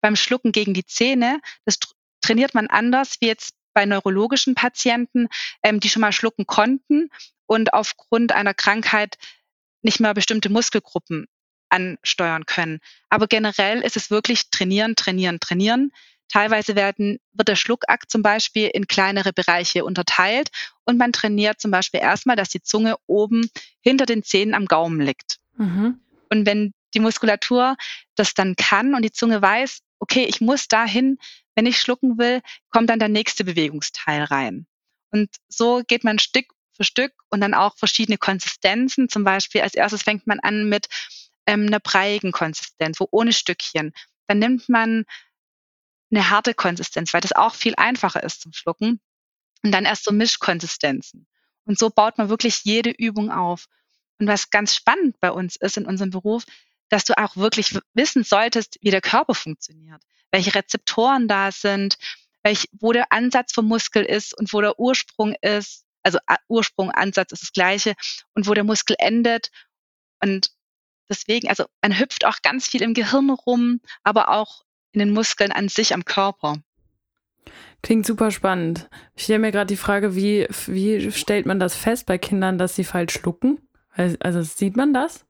beim 0.02 0.16
Schlucken 0.16 0.52
gegen 0.52 0.74
die 0.74 0.86
Zähne. 0.86 1.40
Das 1.66 1.80
trainiert 2.22 2.54
man 2.54 2.68
anders 2.68 3.18
wie 3.22 3.28
jetzt 3.28 3.56
bei 3.74 3.86
neurologischen 3.86 4.56
Patienten, 4.56 5.28
ähm, 5.64 5.80
die 5.80 5.90
schon 5.90 6.02
mal 6.02 6.12
schlucken 6.12 6.46
konnten 6.46 7.10
und 7.46 7.74
aufgrund 7.74 8.34
einer 8.34 8.54
Krankheit 8.54 9.18
nicht 9.82 10.00
mehr 10.00 10.14
bestimmte 10.14 10.50
Muskelgruppen 10.50 11.28
ansteuern 11.75 12.46
können. 12.46 12.79
Aber 13.10 13.27
generell 13.27 13.82
ist 13.82 13.98
es 13.98 14.10
wirklich 14.10 14.50
trainieren, 14.50 14.96
trainieren, 14.96 15.39
trainieren. 15.39 15.91
Teilweise 16.27 16.75
werden, 16.75 17.20
wird 17.34 17.48
der 17.48 17.55
Schluckakt 17.55 18.10
zum 18.10 18.24
Beispiel 18.24 18.70
in 18.74 18.88
kleinere 18.88 19.32
Bereiche 19.32 19.86
unterteilt 19.86 20.50
und 20.86 20.98
man 20.98 21.13
trainiert 21.13 21.62
zum 21.62 21.72
Beispiel 21.72 22.00
erstmal, 22.00 22.36
dass 22.36 22.50
die 22.50 22.62
Zunge 22.62 22.96
oben 23.05 23.50
hinter 23.82 24.05
den 24.05 24.24
Zähnen 24.24 24.55
am 24.55 24.65
Gaumen 24.65 25.01
liegt. 25.01 25.38
Mhm. 25.58 26.00
Und 26.29 26.46
wenn 26.46 26.74
die 26.96 27.00
Muskulatur 27.00 27.75
das 28.15 28.34
dann 28.34 28.55
kann 28.55 28.96
und 28.96 29.03
die 29.03 29.12
Zunge 29.12 29.41
weiß, 29.41 29.82
okay, 30.00 30.25
ich 30.25 30.41
muss 30.41 30.67
dahin, 30.67 31.20
wenn 31.55 31.65
ich 31.65 31.79
schlucken 31.79 32.17
will, 32.17 32.41
kommt 32.70 32.89
dann 32.89 33.00
der 33.00 33.10
nächste 33.10 33.44
Bewegungsteil 33.44 34.24
rein. 34.24 34.65
Und 35.12 35.29
so 35.48 35.84
geht 35.88 36.03
man 36.03 36.20
Stück 36.20 36.48
für 36.75 36.84
Stück 36.84 37.13
und 37.29 37.41
dann 37.41 37.53
auch 37.53 37.77
verschiedene 37.77 38.17
Konsistenzen. 38.17 39.10
Zum 39.10 39.24
Beispiel 39.24 39.62
als 39.62 39.75
erstes 39.75 40.03
fängt 40.03 40.27
man 40.27 40.39
an 40.39 40.67
mit 40.67 40.88
ähm, 41.46 41.68
einer 41.68 41.80
breiigen 41.80 42.32
Konsistenz, 42.32 43.00
wo 43.00 43.08
ohne 43.12 43.34
Stückchen. 43.34 43.94
Dann 44.28 44.40
nimmt 44.40 44.70
man 44.70 45.06
eine 46.12 46.30
harte 46.30 46.54
Konsistenz, 46.54 47.14
weil 47.14 47.22
das 47.22 47.34
auch 47.34 47.56
viel 47.56 47.75
einfacher 47.75 48.24
ist 48.24 48.42
zum 48.42 48.54
Schlucken. 48.54 49.00
Und 49.64 49.72
dann 49.72 49.86
erst 49.86 50.04
so 50.04 50.12
Mischkonsistenzen. 50.12 51.28
Und 51.66 51.80
so 51.80 51.90
baut 51.90 52.18
man 52.18 52.30
wirklich 52.30 52.64
jede 52.64 52.92
Übung 52.92 53.32
auf. 53.32 53.66
Und 54.20 54.28
was 54.28 54.50
ganz 54.50 54.75
spannend 54.75 55.20
bei 55.20 55.32
uns 55.32 55.56
ist 55.56 55.78
in 55.78 55.86
unserem 55.86 56.12
Beruf, 56.12 56.46
dass 56.90 57.04
du 57.04 57.18
auch 57.18 57.36
wirklich 57.36 57.78
wissen 57.94 58.24
solltest, 58.24 58.78
wie 58.82 58.92
der 58.92 59.02
Körper 59.02 59.34
funktioniert, 59.34 60.02
welche 60.32 60.54
Rezeptoren 60.54 61.28
da 61.28 61.52
sind, 61.52 61.98
welch, 62.44 62.70
wo 62.74 62.92
der 62.94 63.12
Ansatz 63.12 63.54
vom 63.54 63.68
Muskel 63.68 64.06
ist 64.06 64.38
und 64.38 64.54
wo 64.54 64.62
der 64.62 64.80
Ursprung 64.80 65.36
ist. 65.42 65.86
Also 66.04 66.20
Ursprung, 66.48 66.92
Ansatz 66.92 67.32
ist 67.32 67.42
das 67.42 67.52
gleiche 67.52 67.96
und 68.36 68.48
wo 68.48 68.54
der 68.54 68.64
Muskel 68.64 68.96
endet. 69.00 69.50
Und 70.22 70.52
deswegen, 71.10 71.50
also 71.50 71.66
man 71.82 71.98
hüpft 72.00 72.26
auch 72.26 72.42
ganz 72.42 72.68
viel 72.68 72.82
im 72.82 72.94
Gehirn 72.94 73.30
rum, 73.30 73.80
aber 74.04 74.30
auch 74.30 74.64
in 74.92 75.00
den 75.00 75.12
Muskeln 75.12 75.52
an 75.52 75.70
sich 75.70 75.94
am 75.94 76.06
Körper. 76.06 76.58
Klingt 77.84 78.06
super 78.06 78.32
spannend. 78.32 78.90
Ich 79.16 79.24
stelle 79.24 79.40
mir 79.40 79.52
gerade 79.52 79.68
die 79.68 79.78
Frage, 79.78 80.16
wie, 80.16 80.48
wie 80.68 81.12
stellt 81.12 81.46
man 81.46 81.60
das 81.60 81.76
fest 81.76 82.06
bei 82.06 82.18
Kindern, 82.18 82.58
dass 82.58 82.76
sie 82.76 82.84
falsch 82.84 83.14
schlucken? 83.14 83.60
Also 83.92 84.42
sieht 84.42 84.76
man 84.76 84.94
das? 84.94 85.26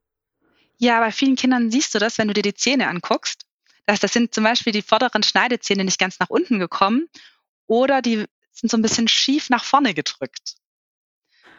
Ja, 0.77 1.00
bei 1.00 1.12
vielen 1.12 1.36
Kindern 1.36 1.72
siehst 1.72 1.94
du 1.94 2.00
das, 2.00 2.17
wenn 2.17 2.27
du 2.27 2.34
dir 2.34 2.41
die 2.41 2.53
Zähne 2.53 2.88
anguckst. 2.88 3.46
Das, 3.86 4.00
das 4.00 4.13
sind 4.13 4.34
zum 4.34 4.44
Beispiel 4.44 4.74
die 4.74 4.82
vorderen 4.82 5.24
Schneidezähne 5.24 5.84
nicht 5.84 6.00
ganz 6.00 6.20
nach 6.20 6.29
unten 6.29 6.60
gekommen 6.60 7.08
oder 7.67 8.01
die 8.01 8.25
sind 8.51 8.72
so 8.72 8.77
ein 8.77 8.82
bisschen 8.82 9.08
schief 9.08 9.50
nach 9.50 9.63
vorne 9.63 9.94
gedrückt. 9.94 10.55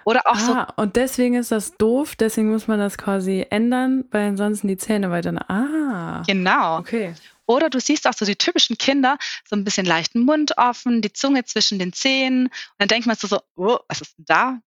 Oder 0.06 0.25
auch 0.26 0.36
ah, 0.36 0.72
so. 0.76 0.82
Und 0.82 0.94
deswegen 0.94 1.34
ist 1.34 1.50
das 1.50 1.76
doof, 1.78 2.14
deswegen 2.14 2.52
muss 2.52 2.68
man 2.68 2.78
das 2.78 2.96
quasi 2.96 3.44
ändern, 3.50 4.04
weil 4.12 4.28
ansonsten 4.28 4.68
die 4.68 4.76
Zähne 4.76 5.10
weiter. 5.10 5.34
Ah. 5.50 6.22
Genau. 6.25 6.78
Okay. 6.78 7.12
Oder 7.44 7.70
du 7.70 7.80
siehst 7.80 8.06
auch 8.06 8.12
so 8.12 8.25
die 8.25 8.36
typischen 8.36 8.78
Kinder, 8.78 9.18
so 9.48 9.56
ein 9.56 9.64
bisschen 9.64 9.84
leichten 9.84 10.20
Mund 10.20 10.56
offen, 10.58 11.02
die 11.02 11.12
Zunge 11.12 11.44
zwischen 11.44 11.80
den 11.80 11.92
Zähnen. 11.92 12.46
Und 12.46 12.52
dann 12.78 12.86
denkt 12.86 13.08
man 13.08 13.16
so, 13.16 13.36
oh, 13.56 13.78
was 13.88 14.00
ist 14.00 14.16
denn 14.16 14.26
da? 14.28 14.60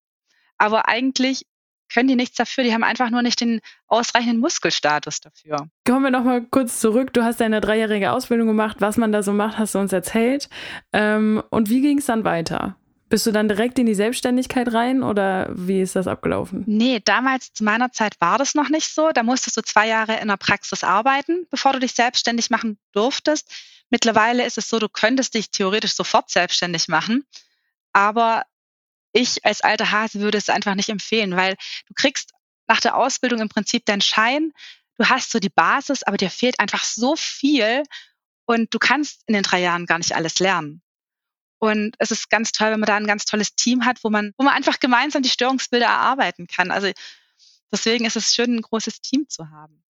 Aber 0.57 0.89
eigentlich 0.89 1.47
können 1.93 2.09
die 2.09 2.17
nichts 2.17 2.37
dafür, 2.37 2.65
die 2.65 2.75
haben 2.75 2.83
einfach 2.83 3.11
nur 3.11 3.23
nicht 3.23 3.41
den 3.41 3.61
ausreichenden 3.87 4.41
Muskelstatus 4.41 5.21
dafür. 5.21 5.69
Kommen 5.87 6.03
wir 6.03 6.11
nochmal 6.11 6.43
kurz 6.51 6.81
zurück. 6.81 7.13
Du 7.13 7.23
hast 7.23 7.41
deine 7.41 7.61
dreijährige 7.61 8.11
Ausbildung 8.11 8.49
gemacht. 8.49 8.79
Was 8.81 8.97
man 8.97 9.13
da 9.13 9.23
so 9.23 9.33
macht, 9.33 9.57
hast 9.57 9.77
du 9.77 9.79
uns 9.79 9.93
erzählt. 9.93 10.49
Ähm, 10.93 11.45
und 11.51 11.71
wie 11.71 11.81
ging 11.81 11.99
es 11.99 12.07
dann 12.07 12.25
weiter? 12.25 12.77
Bist 13.09 13.27
du 13.27 13.33
dann 13.33 13.49
direkt 13.49 13.79
in 13.79 13.87
die 13.87 13.95
Selbstständigkeit 13.95 14.73
rein 14.73 15.03
oder 15.03 15.49
wie 15.51 15.81
ist 15.81 15.97
das 15.97 16.07
abgelaufen? 16.07 16.65
Nee, 16.67 17.01
damals 17.03 17.53
zu 17.55 17.65
meiner 17.65 17.91
Zeit 17.91 18.21
war 18.21 18.37
das 18.37 18.55
noch 18.55 18.69
nicht 18.69 18.93
so. 18.93 19.11
Da 19.13 19.23
musstest 19.23 19.57
du 19.57 19.63
zwei 19.63 19.89
Jahre 19.89 20.21
in 20.21 20.29
der 20.29 20.37
Praxis 20.37 20.85
arbeiten, 20.85 21.47
bevor 21.51 21.73
du 21.73 21.79
dich 21.79 21.93
selbstständig 21.93 22.51
machen 22.51 22.79
durftest. 22.93 23.51
Mittlerweile 23.89 24.45
ist 24.45 24.59
es 24.59 24.69
so, 24.69 24.79
du 24.79 24.89
könntest 24.89 25.35
dich 25.35 25.51
theoretisch 25.51 25.95
sofort 25.95 26.29
selbstständig 26.29 26.89
machen. 26.89 27.25
Aber 27.93 28.45
ich 29.13 29.45
als 29.45 29.63
alter 29.63 29.91
Hase 29.91 30.21
würde 30.21 30.37
es 30.37 30.51
einfach 30.51 30.75
nicht 30.75 30.91
empfehlen, 30.91 31.35
weil 31.35 31.57
du 31.87 31.95
kriegst 31.95 32.33
nach 32.67 32.81
der 32.81 32.97
Ausbildung 32.97 33.41
im 33.41 33.49
Prinzip 33.49 33.87
deinen 33.87 34.03
Schein. 34.03 34.53
Du 34.99 35.09
hast 35.09 35.31
so 35.31 35.39
die 35.39 35.49
Basis, 35.49 36.03
aber 36.03 36.19
dir 36.19 36.31
fehlt 36.31 36.61
einfach 36.61 36.85
so 36.85 37.17
viel 37.17 37.85
und 38.45 38.75
du 38.75 38.79
kannst 38.79 39.23
in 39.27 39.35
den 39.35 39.43
drei 39.43 39.61
Jahren 39.61 39.87
gar 39.87 39.99
nicht 39.99 40.15
alles 40.15 40.39
lernen. 40.41 40.83
Und 41.59 41.97
es 41.99 42.11
ist 42.11 42.31
ganz 42.31 42.53
toll, 42.53 42.71
wenn 42.71 42.81
man 42.81 42.87
da 42.87 42.97
ein 42.97 43.07
ganz 43.07 43.25
tolles 43.25 43.55
Team 43.55 43.85
hat, 43.85 44.05
wo 44.05 44.11
man, 44.11 44.33
wo 44.37 44.45
man 44.45 44.55
einfach 44.55 44.79
gemeinsam 44.79 45.23
die 45.23 45.29
Störungsbilder 45.29 45.87
erarbeiten 45.87 46.47
kann. 46.47 46.71
Also 46.71 46.91
deswegen 47.73 48.05
ist 48.05 48.17
es 48.17 48.35
schön, 48.35 48.57
ein 48.57 48.63
großes 48.63 49.01
Team 49.01 49.29
zu 49.29 49.51
haben. 49.51 49.83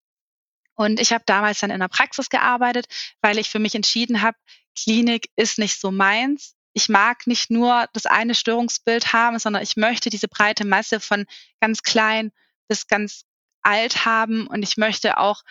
Und 0.74 1.00
ich 1.00 1.12
habe 1.12 1.24
damals 1.26 1.58
dann 1.58 1.70
in 1.70 1.80
der 1.80 1.88
Praxis 1.88 2.30
gearbeitet, 2.30 2.86
weil 3.20 3.38
ich 3.38 3.50
für 3.50 3.58
mich 3.58 3.74
entschieden 3.74 4.22
habe, 4.22 4.38
Klinik 4.80 5.28
ist 5.36 5.58
nicht 5.58 5.78
so 5.78 5.90
meins. 5.90 6.54
Ich 6.72 6.88
mag 6.88 7.26
nicht 7.26 7.50
nur 7.50 7.88
das 7.92 8.06
eine 8.06 8.34
Störungsbild 8.34 9.12
haben, 9.12 9.38
sondern 9.38 9.62
ich 9.62 9.76
möchte 9.76 10.08
diese 10.08 10.28
breite 10.28 10.64
Masse 10.64 11.00
von 11.00 11.26
ganz 11.60 11.82
klein 11.82 12.30
bis 12.68 12.86
ganz 12.86 13.24
alt 13.62 14.04
haben 14.04 14.46
und 14.46 14.62
ich 14.62 14.76
möchte 14.76 15.18
auch 15.18 15.42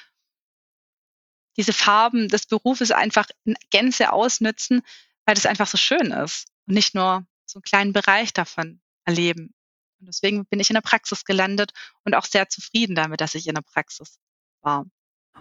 diese 1.58 1.74
Farben 1.74 2.30
des 2.30 2.46
Berufes 2.46 2.92
einfach 2.92 3.28
in 3.44 3.56
Gänze 3.72 4.14
ausnützen, 4.14 4.82
weil 5.28 5.36
das 5.36 5.46
einfach 5.46 5.68
so 5.68 5.78
schön 5.78 6.12
ist 6.12 6.48
und 6.68 6.74
nicht 6.74 6.96
nur 6.96 7.26
so 7.46 7.60
einen 7.60 7.64
kleinen 7.64 7.94
Bereich 7.94 8.34
davon 8.34 8.80
erleben. 9.06 9.54
Und 10.00 10.08
deswegen 10.08 10.46
bin 10.46 10.60
ich 10.60 10.70
in 10.70 10.76
der 10.76 10.82
Praxis 10.82 11.26
gelandet 11.26 11.72
und 12.06 12.16
auch 12.16 12.26
sehr 12.26 12.50
zufrieden 12.50 12.96
damit, 12.96 13.20
dass 13.20 13.36
ich 13.36 13.48
in 13.48 13.56
der 13.56 13.62
Praxis 13.62 14.20
war. 14.62 14.86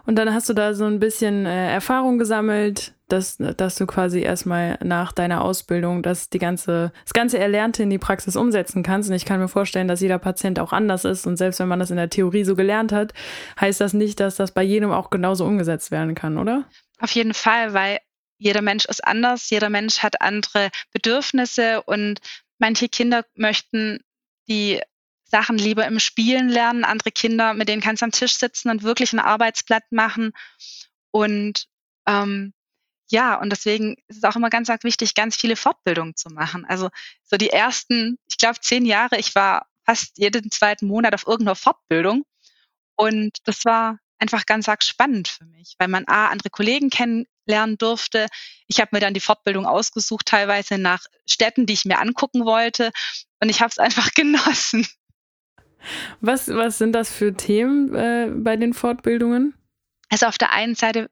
Und 0.05 0.15
dann 0.15 0.33
hast 0.33 0.47
du 0.49 0.53
da 0.53 0.73
so 0.73 0.85
ein 0.85 0.99
bisschen 0.99 1.45
äh, 1.45 1.71
Erfahrung 1.71 2.17
gesammelt, 2.17 2.93
dass, 3.07 3.37
dass 3.37 3.75
du 3.75 3.87
quasi 3.87 4.21
erstmal 4.21 4.77
nach 4.83 5.11
deiner 5.11 5.41
Ausbildung 5.41 6.03
das, 6.03 6.29
die 6.29 6.39
ganze, 6.39 6.91
das 7.03 7.13
ganze 7.13 7.39
Erlernte 7.39 7.83
in 7.83 7.89
die 7.89 7.97
Praxis 7.97 8.35
umsetzen 8.35 8.83
kannst. 8.83 9.09
Und 9.09 9.15
ich 9.15 9.25
kann 9.25 9.39
mir 9.39 9.47
vorstellen, 9.47 9.87
dass 9.87 10.01
jeder 10.01 10.19
Patient 10.19 10.59
auch 10.59 10.73
anders 10.73 11.05
ist. 11.05 11.25
Und 11.25 11.37
selbst 11.37 11.59
wenn 11.59 11.67
man 11.67 11.79
das 11.79 11.91
in 11.91 11.97
der 11.97 12.09
Theorie 12.09 12.43
so 12.43 12.55
gelernt 12.55 12.91
hat, 12.91 13.13
heißt 13.59 13.81
das 13.81 13.93
nicht, 13.93 14.19
dass 14.19 14.35
das 14.35 14.51
bei 14.51 14.63
jedem 14.63 14.91
auch 14.91 15.09
genauso 15.09 15.45
umgesetzt 15.45 15.91
werden 15.91 16.15
kann, 16.15 16.37
oder? 16.37 16.65
Auf 16.99 17.11
jeden 17.11 17.33
Fall, 17.33 17.73
weil 17.73 17.99
jeder 18.37 18.61
Mensch 18.61 18.85
ist 18.85 19.03
anders, 19.03 19.49
jeder 19.49 19.69
Mensch 19.69 19.99
hat 19.99 20.21
andere 20.21 20.69
Bedürfnisse 20.91 21.81
und 21.83 22.19
manche 22.59 22.89
Kinder 22.89 23.25
möchten 23.35 23.99
die 24.47 24.81
Sachen 25.25 25.57
lieber 25.57 25.85
im 25.85 25.99
Spielen 25.99 26.49
lernen, 26.49 26.85
andere 26.85 27.11
Kinder, 27.11 27.53
mit 27.53 27.67
denen 27.67 27.81
kannst 27.81 28.01
du 28.01 28.05
am 28.05 28.11
Tisch 28.11 28.37
sitzen 28.37 28.69
und 28.69 28.83
wirklich 28.83 29.11
ein 29.13 29.19
Arbeitsblatt 29.19 29.83
machen. 29.91 30.31
Und 31.11 31.67
ähm, 32.07 32.53
ja, 33.09 33.35
und 33.35 33.49
deswegen 33.49 33.95
ist 34.07 34.17
es 34.17 34.23
auch 34.23 34.35
immer 34.35 34.49
ganz, 34.49 34.67
ganz 34.67 34.83
wichtig, 34.83 35.15
ganz 35.15 35.35
viele 35.35 35.55
Fortbildungen 35.55 36.15
zu 36.15 36.29
machen. 36.29 36.65
Also 36.65 36.89
so 37.23 37.37
die 37.37 37.49
ersten, 37.49 38.17
ich 38.29 38.37
glaube, 38.37 38.59
zehn 38.61 38.85
Jahre, 38.85 39.17
ich 39.17 39.35
war 39.35 39.67
fast 39.85 40.17
jeden 40.17 40.51
zweiten 40.51 40.87
Monat 40.87 41.13
auf 41.13 41.27
irgendeiner 41.27 41.55
Fortbildung. 41.55 42.25
Und 42.95 43.37
das 43.45 43.63
war 43.65 43.99
einfach 44.19 44.45
ganz 44.45 44.67
arg 44.67 44.83
spannend 44.83 45.27
für 45.27 45.45
mich, 45.45 45.75
weil 45.77 45.87
man 45.87 46.07
A, 46.07 46.27
andere 46.27 46.49
Kollegen 46.49 46.89
kennenlernen 46.89 47.77
durfte. 47.77 48.27
Ich 48.67 48.79
habe 48.79 48.89
mir 48.93 48.99
dann 48.99 49.13
die 49.13 49.19
Fortbildung 49.19 49.65
ausgesucht, 49.65 50.25
teilweise 50.25 50.77
nach 50.77 51.05
Städten, 51.25 51.65
die 51.65 51.73
ich 51.73 51.85
mir 51.85 51.99
angucken 51.99 52.45
wollte. 52.45 52.91
Und 53.39 53.49
ich 53.49 53.61
habe 53.61 53.69
es 53.69 53.77
einfach 53.79 54.13
genossen. 54.13 54.87
Was, 56.19 56.47
was 56.47 56.77
sind 56.77 56.93
das 56.93 57.11
für 57.11 57.35
Themen 57.35 57.93
äh, 57.95 58.29
bei 58.33 58.57
den 58.57 58.73
Fortbildungen? 58.73 59.53
Also 60.09 60.25
auf 60.25 60.37
der 60.37 60.51
einen 60.51 60.75
Seite 60.75 61.09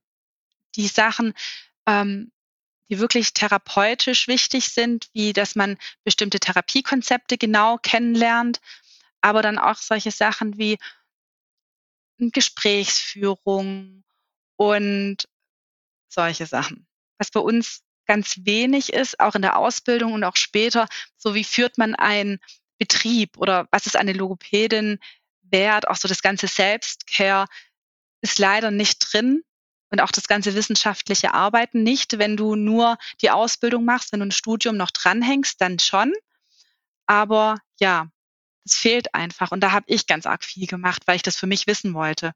die 0.75 0.87
Sachen, 0.87 1.33
ähm, 1.85 2.31
die 2.89 2.99
wirklich 2.99 3.33
therapeutisch 3.33 4.27
wichtig 4.27 4.69
sind, 4.69 5.07
wie 5.13 5.33
dass 5.33 5.55
man 5.55 5.77
bestimmte 6.03 6.39
Therapiekonzepte 6.39 7.37
genau 7.37 7.77
kennenlernt, 7.77 8.59
aber 9.21 9.41
dann 9.41 9.57
auch 9.57 9.77
solche 9.77 10.11
Sachen 10.11 10.57
wie 10.57 10.77
Gesprächsführung 12.19 14.03
und 14.57 15.17
solche 16.07 16.45
Sachen. 16.45 16.87
Was 17.17 17.31
bei 17.31 17.39
uns 17.39 17.81
ganz 18.05 18.39
wenig 18.43 18.93
ist, 18.93 19.19
auch 19.19 19.35
in 19.35 19.41
der 19.41 19.57
Ausbildung 19.57 20.13
und 20.13 20.23
auch 20.23 20.35
später, 20.35 20.87
so 21.17 21.35
wie 21.35 21.43
führt 21.43 21.77
man 21.77 21.95
einen 21.95 22.39
Betrieb 22.77 23.37
oder 23.37 23.67
was 23.71 23.85
ist 23.85 23.95
eine 23.95 24.13
Logopädin 24.13 24.99
wert, 25.43 25.87
auch 25.87 25.95
so 25.95 26.07
das 26.07 26.21
ganze 26.21 26.47
Selbstcare 26.47 27.47
ist 28.21 28.39
leider 28.39 28.71
nicht 28.71 28.99
drin 28.99 29.43
und 29.91 30.01
auch 30.01 30.11
das 30.11 30.27
ganze 30.27 30.55
wissenschaftliche 30.55 31.33
Arbeiten 31.33 31.83
nicht. 31.83 32.17
Wenn 32.17 32.37
du 32.37 32.55
nur 32.55 32.97
die 33.21 33.29
Ausbildung 33.29 33.85
machst, 33.85 34.11
wenn 34.11 34.19
du 34.19 34.27
ein 34.27 34.31
Studium 34.31 34.77
noch 34.77 34.91
dranhängst, 34.91 35.61
dann 35.61 35.79
schon. 35.79 36.13
Aber 37.05 37.57
ja, 37.79 38.07
es 38.65 38.75
fehlt 38.75 39.13
einfach. 39.13 39.51
Und 39.51 39.61
da 39.61 39.71
habe 39.71 39.85
ich 39.87 40.07
ganz 40.07 40.25
arg 40.25 40.43
viel 40.43 40.67
gemacht, 40.67 41.03
weil 41.05 41.15
ich 41.15 41.21
das 41.21 41.37
für 41.37 41.47
mich 41.47 41.67
wissen 41.67 41.93
wollte. 41.93 42.33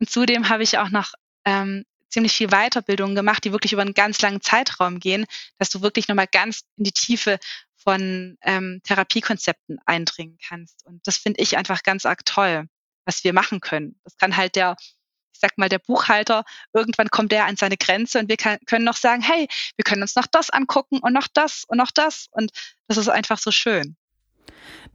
Und 0.00 0.10
zudem 0.10 0.48
habe 0.48 0.62
ich 0.62 0.78
auch 0.78 0.90
noch 0.90 1.14
ähm, 1.44 1.84
ziemlich 2.08 2.32
viel 2.32 2.48
Weiterbildung 2.48 3.14
gemacht, 3.14 3.44
die 3.44 3.52
wirklich 3.52 3.72
über 3.72 3.82
einen 3.82 3.94
ganz 3.94 4.20
langen 4.20 4.40
Zeitraum 4.40 4.98
gehen, 4.98 5.26
dass 5.58 5.70
du 5.70 5.82
wirklich 5.82 6.08
nochmal 6.08 6.28
ganz 6.30 6.62
in 6.76 6.84
die 6.84 6.92
Tiefe 6.92 7.38
von 7.76 8.36
ähm, 8.42 8.80
Therapiekonzepten 8.84 9.78
eindringen 9.86 10.38
kannst. 10.46 10.84
Und 10.84 11.06
das 11.06 11.16
finde 11.16 11.40
ich 11.40 11.56
einfach 11.56 11.82
ganz 11.82 12.06
arg 12.06 12.24
toll, 12.24 12.68
was 13.04 13.24
wir 13.24 13.32
machen 13.32 13.60
können. 13.60 14.00
Das 14.04 14.16
kann 14.16 14.36
halt 14.36 14.56
der, 14.56 14.76
ich 15.32 15.40
sag 15.40 15.56
mal, 15.58 15.68
der 15.68 15.78
Buchhalter, 15.78 16.44
irgendwann 16.72 17.08
kommt 17.08 17.30
der 17.30 17.46
an 17.46 17.56
seine 17.56 17.76
Grenze 17.76 18.18
und 18.18 18.28
wir 18.28 18.36
kann, 18.36 18.58
können 18.66 18.84
noch 18.84 18.96
sagen, 18.96 19.22
hey, 19.22 19.48
wir 19.76 19.84
können 19.84 20.02
uns 20.02 20.16
noch 20.16 20.26
das 20.26 20.50
angucken 20.50 20.98
und 20.98 21.12
noch 21.12 21.28
das 21.28 21.64
und 21.68 21.78
noch 21.78 21.90
das. 21.92 22.26
Und 22.32 22.50
das 22.88 22.96
ist 22.96 23.08
einfach 23.08 23.38
so 23.38 23.52
schön. 23.52 23.96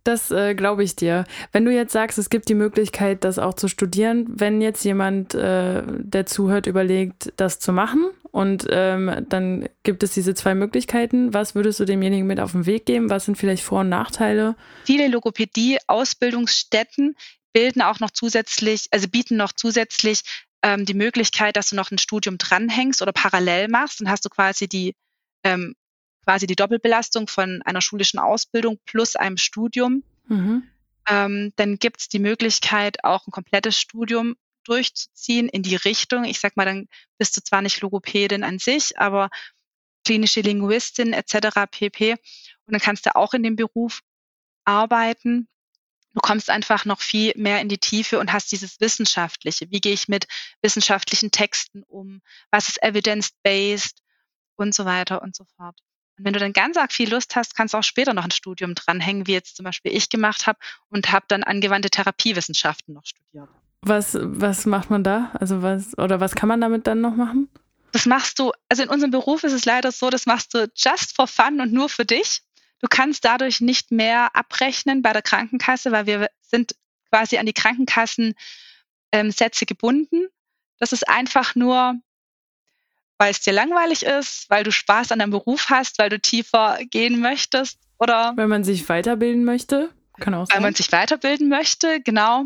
Das 0.04 0.32
äh, 0.32 0.54
glaube 0.54 0.84
ich 0.84 0.98
dir. 0.98 1.24
Wenn 1.54 1.64
du 1.64 1.72
jetzt 1.72 1.94
sagst, 1.94 2.18
es 2.18 2.30
gibt 2.30 2.50
die 2.50 2.56
Möglichkeit, 2.56 3.24
das 3.24 3.40
auch 3.40 3.54
zu 3.54 3.70
studieren, 3.70 4.26
wenn 4.28 4.62
jetzt 4.62 4.84
jemand, 4.84 5.34
äh, 5.34 5.82
der 5.88 6.26
zuhört, 6.26 6.68
überlegt, 6.68 7.32
das 7.38 7.60
zu 7.60 7.72
machen 7.72 8.10
und 8.32 8.68
ähm, 8.70 9.26
dann 9.30 9.70
gibt 9.84 10.04
es 10.04 10.14
diese 10.14 10.34
zwei 10.34 10.56
Möglichkeiten, 10.56 11.34
was 11.34 11.56
würdest 11.56 11.80
du 11.80 11.86
demjenigen 11.86 12.28
mit 12.28 12.42
auf 12.42 12.52
den 12.52 12.66
Weg 12.66 12.86
geben? 12.86 13.10
Was 13.10 13.24
sind 13.26 13.38
vielleicht 13.38 13.64
Vor- 13.64 13.80
und 13.82 13.90
Nachteile? 13.90 14.56
Viele 14.84 15.08
Logopädie-Ausbildungsstätten 15.08 17.16
bilden 17.54 17.82
auch 17.82 18.02
noch 18.02 18.12
zusätzlich, 18.12 18.88
also 18.92 19.08
bieten 19.08 19.38
noch 19.38 19.54
zusätzlich 19.54 20.24
ähm, 20.64 20.86
die 20.86 20.96
Möglichkeit, 20.96 21.56
dass 21.56 21.70
du 21.70 21.78
noch 21.78 21.92
ein 21.92 21.98
Studium 21.98 22.38
dranhängst 22.38 23.02
oder 23.02 23.14
parallel 23.14 23.70
machst. 23.70 24.02
Dann 24.02 24.10
hast 24.10 24.26
du 24.26 24.30
quasi 24.30 24.68
die 24.68 24.96
ähm, 25.46 25.76
quasi 26.24 26.48
die 26.48 26.56
Doppelbelastung 26.56 27.28
von 27.28 27.62
einer 27.64 27.82
schulischen 27.82 28.20
Ausbildung 28.20 28.80
plus 28.86 29.16
einem 29.16 29.38
Studium. 29.38 30.04
Mhm. 30.28 30.64
Ähm, 31.08 31.54
dann 31.56 31.78
gibt 31.78 32.02
es 32.02 32.10
die 32.10 32.20
Möglichkeit, 32.20 33.04
auch 33.04 33.28
ein 33.28 33.32
komplettes 33.32 33.80
Studium 33.80 34.36
durchzuziehen 34.64 35.50
in 35.50 35.64
die 35.64 35.76
Richtung. 35.76 36.24
Ich 36.24 36.40
sag 36.40 36.56
mal, 36.56 36.66
dann 36.66 36.88
bist 37.18 37.36
du 37.36 37.42
zwar 37.42 37.62
nicht 37.62 37.82
Logopädin 37.82 38.44
an 38.44 38.60
sich, 38.60 38.98
aber 38.98 39.30
klinische 40.06 40.42
Linguistin 40.42 41.14
etc. 41.14 41.66
pp. 41.70 42.12
Und 42.12 42.20
dann 42.74 42.82
kannst 42.82 43.06
du 43.06 43.16
auch 43.16 43.34
in 43.34 43.44
dem 43.44 43.56
Beruf 43.56 44.02
arbeiten. 44.66 45.48
Du 46.14 46.20
kommst 46.22 46.50
einfach 46.50 46.86
noch 46.86 47.02
viel 47.02 47.34
mehr 47.36 47.60
in 47.60 47.70
die 47.70 47.80
Tiefe 47.80 48.20
und 48.20 48.32
hast 48.32 48.52
dieses 48.52 48.80
Wissenschaftliche. 48.80 49.70
Wie 49.72 49.82
gehe 49.82 49.94
ich 49.94 50.08
mit 50.08 50.28
wissenschaftlichen 50.62 51.32
Texten 51.32 51.84
um? 51.84 52.22
Was 52.52 52.70
ist 52.70 52.82
evidence-based? 52.84 54.00
Und 54.56 54.76
so 54.76 54.86
weiter 54.86 55.24
und 55.24 55.36
so 55.36 55.46
fort. 55.58 55.80
Und 56.18 56.26
wenn 56.26 56.34
du 56.34 56.40
dann 56.40 56.54
ganz 56.54 56.78
arg 56.78 56.94
viel 56.94 57.12
Lust 57.12 57.36
hast, 57.36 57.56
kannst 57.56 57.74
du 57.74 57.78
auch 57.78 57.84
später 57.84 58.14
noch 58.14 58.24
ein 58.24 58.32
Studium 58.32 58.76
dranhängen, 58.76 59.28
wie 59.28 59.34
jetzt 59.34 59.56
zum 59.56 59.64
Beispiel 59.64 59.96
ich 59.96 60.10
gemacht 60.10 60.46
habe 60.46 60.60
und 60.90 61.12
habe 61.12 61.26
dann 61.28 61.44
angewandte 61.44 61.90
Therapiewissenschaften 61.90 62.94
noch 62.94 63.06
studiert. 63.06 63.50
Was, 63.82 64.18
was 64.20 64.66
macht 64.66 64.90
man 64.90 65.04
da? 65.04 65.32
Also 65.40 65.62
was, 65.62 65.98
oder 65.98 66.20
was 66.20 66.36
kann 66.36 66.48
man 66.48 66.62
damit 66.62 66.88
dann 66.88 67.02
noch 67.02 67.16
machen? 67.16 67.50
Das 67.92 68.06
machst 68.06 68.40
du, 68.40 68.52
also 68.70 68.84
in 68.84 68.90
unserem 68.90 69.12
Beruf 69.12 69.44
ist 69.44 69.54
es 69.54 69.66
leider 69.66 69.92
so, 69.92 70.10
das 70.10 70.26
machst 70.26 70.54
du 70.54 70.68
just 70.76 71.16
for 71.16 71.28
fun 71.28 71.62
und 71.62 71.74
nur 71.74 71.90
für 71.90 72.06
dich. 72.06 72.42
Du 72.80 72.88
kannst 72.90 73.24
dadurch 73.24 73.62
nicht 73.62 73.92
mehr 73.92 74.36
abrechnen 74.36 75.02
bei 75.02 75.14
der 75.14 75.22
Krankenkasse, 75.22 75.92
weil 75.92 76.06
wir 76.06 76.28
sind 76.42 76.76
quasi 77.10 77.38
an 77.38 77.46
die 77.46 77.54
Krankenkassensätze 77.54 78.36
ähm, 79.12 79.68
gebunden. 79.68 80.28
Das 80.80 80.92
ist 80.92 81.08
einfach 81.08 81.56
nur 81.56 81.96
weil 83.24 83.32
es 83.32 83.40
dir 83.40 83.54
langweilig 83.54 84.04
ist, 84.04 84.50
weil 84.50 84.66
du 84.66 84.72
Spaß 84.74 85.14
an 85.14 85.20
deinem 85.20 85.32
Beruf 85.32 85.70
hast, 85.70 85.98
weil 85.98 86.10
du 86.10 86.20
tiefer 86.20 86.78
gehen 86.92 87.22
möchtest 87.22 87.80
oder 87.98 88.34
wenn 88.36 88.50
man 88.50 88.66
sich 88.66 88.90
weiterbilden 88.90 89.46
möchte, 89.46 89.92
kann 90.20 90.34
auch 90.34 90.46
sein. 90.46 90.58
Weil 90.58 90.64
man 90.64 90.76
sich 90.76 90.92
weiterbilden 90.92 91.48
möchte, 91.48 92.02
genau. 92.02 92.44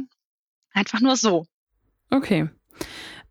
Einfach 0.74 1.02
nur 1.02 1.16
so. 1.16 1.48
Okay. 2.12 2.50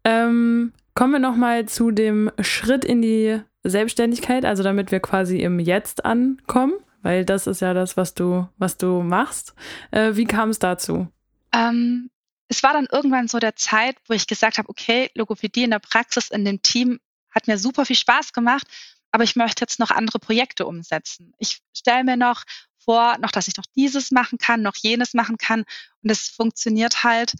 Ähm, 0.03 0.73
kommen 0.95 1.12
wir 1.12 1.19
nochmal 1.21 1.67
zu 1.67 1.93
dem 1.93 2.33
Schritt 2.41 2.85
in 2.85 3.00
die 3.00 3.41
Selbstständigkeit, 3.62 4.45
also 4.45 4.65
damit 4.65 4.91
wir 4.91 4.99
quasi 4.99 5.38
im 5.38 5.61
Jetzt 5.61 6.05
ankommen, 6.05 6.75
weil 7.03 7.25
das 7.25 7.47
ist 7.47 7.61
ja 7.61 7.75
das, 7.75 7.97
was 7.97 8.15
du, 8.15 8.49
was 8.59 8.76
du 8.76 9.03
machst. 9.03 9.55
Äh, 9.93 10.17
wie 10.17 10.25
kam 10.25 10.50
es 10.50 10.59
dazu? 10.59 11.07
Ähm, 11.53 12.11
es 12.49 12.65
war 12.65 12.73
dann 12.73 12.88
irgendwann 12.91 13.29
so 13.29 13.38
der 13.38 13.55
Zeit, 13.55 13.95
wo 14.09 14.15
ich 14.15 14.26
gesagt 14.26 14.59
habe, 14.59 14.69
okay, 14.69 15.11
Logopädie 15.15 15.62
in 15.62 15.71
der 15.71 15.79
Praxis 15.79 16.31
in 16.31 16.45
dem 16.45 16.61
Team 16.61 16.99
hat 17.37 17.47
mir 17.47 17.59
super 17.59 17.85
viel 17.85 17.97
Spaß 17.97 18.33
gemacht, 18.33 18.66
aber 19.12 19.23
ich 19.23 19.37
möchte 19.37 19.62
jetzt 19.62 19.78
noch 19.78 19.90
andere 19.90 20.19
Projekte 20.19 20.66
umsetzen. 20.66 21.35
Ich 21.38 21.61
stelle 21.76 22.02
mir 22.02 22.16
noch 22.16 22.43
vor, 22.78 23.19
noch, 23.19 23.31
dass 23.31 23.47
ich 23.47 23.57
noch 23.57 23.66
dieses 23.76 24.11
machen 24.11 24.38
kann, 24.38 24.62
noch 24.62 24.76
jenes 24.76 25.12
machen 25.12 25.37
kann. 25.37 25.64
Und 26.02 26.11
es 26.11 26.28
funktioniert 26.28 27.05
halt 27.05 27.35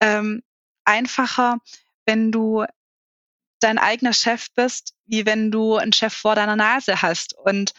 ähm, 0.00 0.42
einfacher, 0.84 1.58
wenn 2.06 2.32
du 2.32 2.64
dein 3.60 3.78
eigener 3.78 4.14
Chef 4.14 4.46
bist, 4.54 4.94
wie 5.04 5.26
wenn 5.26 5.50
du 5.50 5.76
einen 5.76 5.92
Chef 5.92 6.14
vor 6.14 6.34
deiner 6.34 6.56
Nase 6.56 7.02
hast. 7.02 7.34
Und 7.34 7.72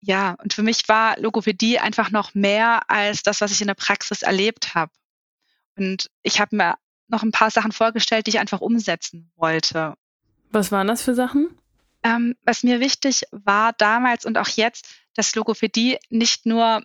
ja, 0.00 0.32
und 0.42 0.52
für 0.52 0.62
mich 0.62 0.88
war 0.88 1.18
Logopädie 1.18 1.78
einfach 1.78 2.10
noch 2.10 2.34
mehr 2.34 2.90
als 2.90 3.22
das, 3.22 3.40
was 3.40 3.52
ich 3.52 3.60
in 3.60 3.68
der 3.68 3.74
Praxis 3.74 4.22
erlebt 4.22 4.74
habe. 4.74 4.92
Und 5.76 6.10
ich 6.22 6.40
habe 6.40 6.56
mir 6.56 6.74
noch 7.08 7.22
ein 7.22 7.32
paar 7.32 7.50
Sachen 7.50 7.72
vorgestellt, 7.72 8.26
die 8.26 8.30
ich 8.30 8.38
einfach 8.38 8.60
umsetzen 8.60 9.30
wollte. 9.36 9.94
Was 10.50 10.72
waren 10.72 10.88
das 10.88 11.02
für 11.02 11.14
Sachen? 11.14 11.56
Ähm, 12.02 12.36
was 12.44 12.62
mir 12.62 12.80
wichtig 12.80 13.24
war 13.30 13.72
damals 13.74 14.24
und 14.24 14.38
auch 14.38 14.48
jetzt, 14.48 14.88
dass 15.14 15.34
Logopädie 15.34 15.98
nicht 16.08 16.46
nur 16.46 16.82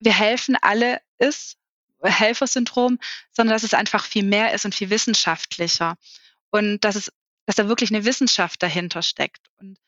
wir 0.00 0.12
helfen 0.12 0.56
alle 0.60 1.00
ist, 1.18 1.56
Helfersyndrom, 2.02 2.98
sondern 3.32 3.54
dass 3.54 3.62
es 3.62 3.74
einfach 3.74 4.04
viel 4.04 4.24
mehr 4.24 4.52
ist 4.52 4.64
und 4.64 4.74
viel 4.74 4.90
wissenschaftlicher. 4.90 5.96
Und 6.50 6.80
dass 6.84 6.96
es, 6.96 7.12
dass 7.46 7.56
da 7.56 7.68
wirklich 7.68 7.90
eine 7.90 8.04
Wissenschaft 8.04 8.62
dahinter 8.62 9.02
steckt. 9.02 9.50
Und 9.58 9.78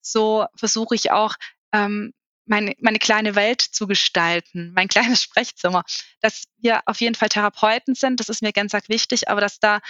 so 0.00 0.46
versuche 0.54 0.94
ich 0.94 1.10
auch, 1.10 1.34
ähm, 1.72 2.12
meine, 2.44 2.74
meine 2.80 2.98
kleine 2.98 3.34
Welt 3.34 3.62
zu 3.62 3.86
gestalten, 3.86 4.72
mein 4.74 4.88
kleines 4.88 5.22
Sprechzimmer. 5.22 5.84
Dass 6.20 6.44
wir 6.58 6.82
auf 6.86 7.00
jeden 7.00 7.14
Fall 7.14 7.28
Therapeuten 7.28 7.94
sind, 7.94 8.20
das 8.20 8.28
ist 8.28 8.42
mir 8.42 8.52
ganz 8.52 8.74
arg 8.74 8.88
wichtig, 8.88 9.28
aber 9.28 9.40
dass 9.40 9.58
da 9.58 9.80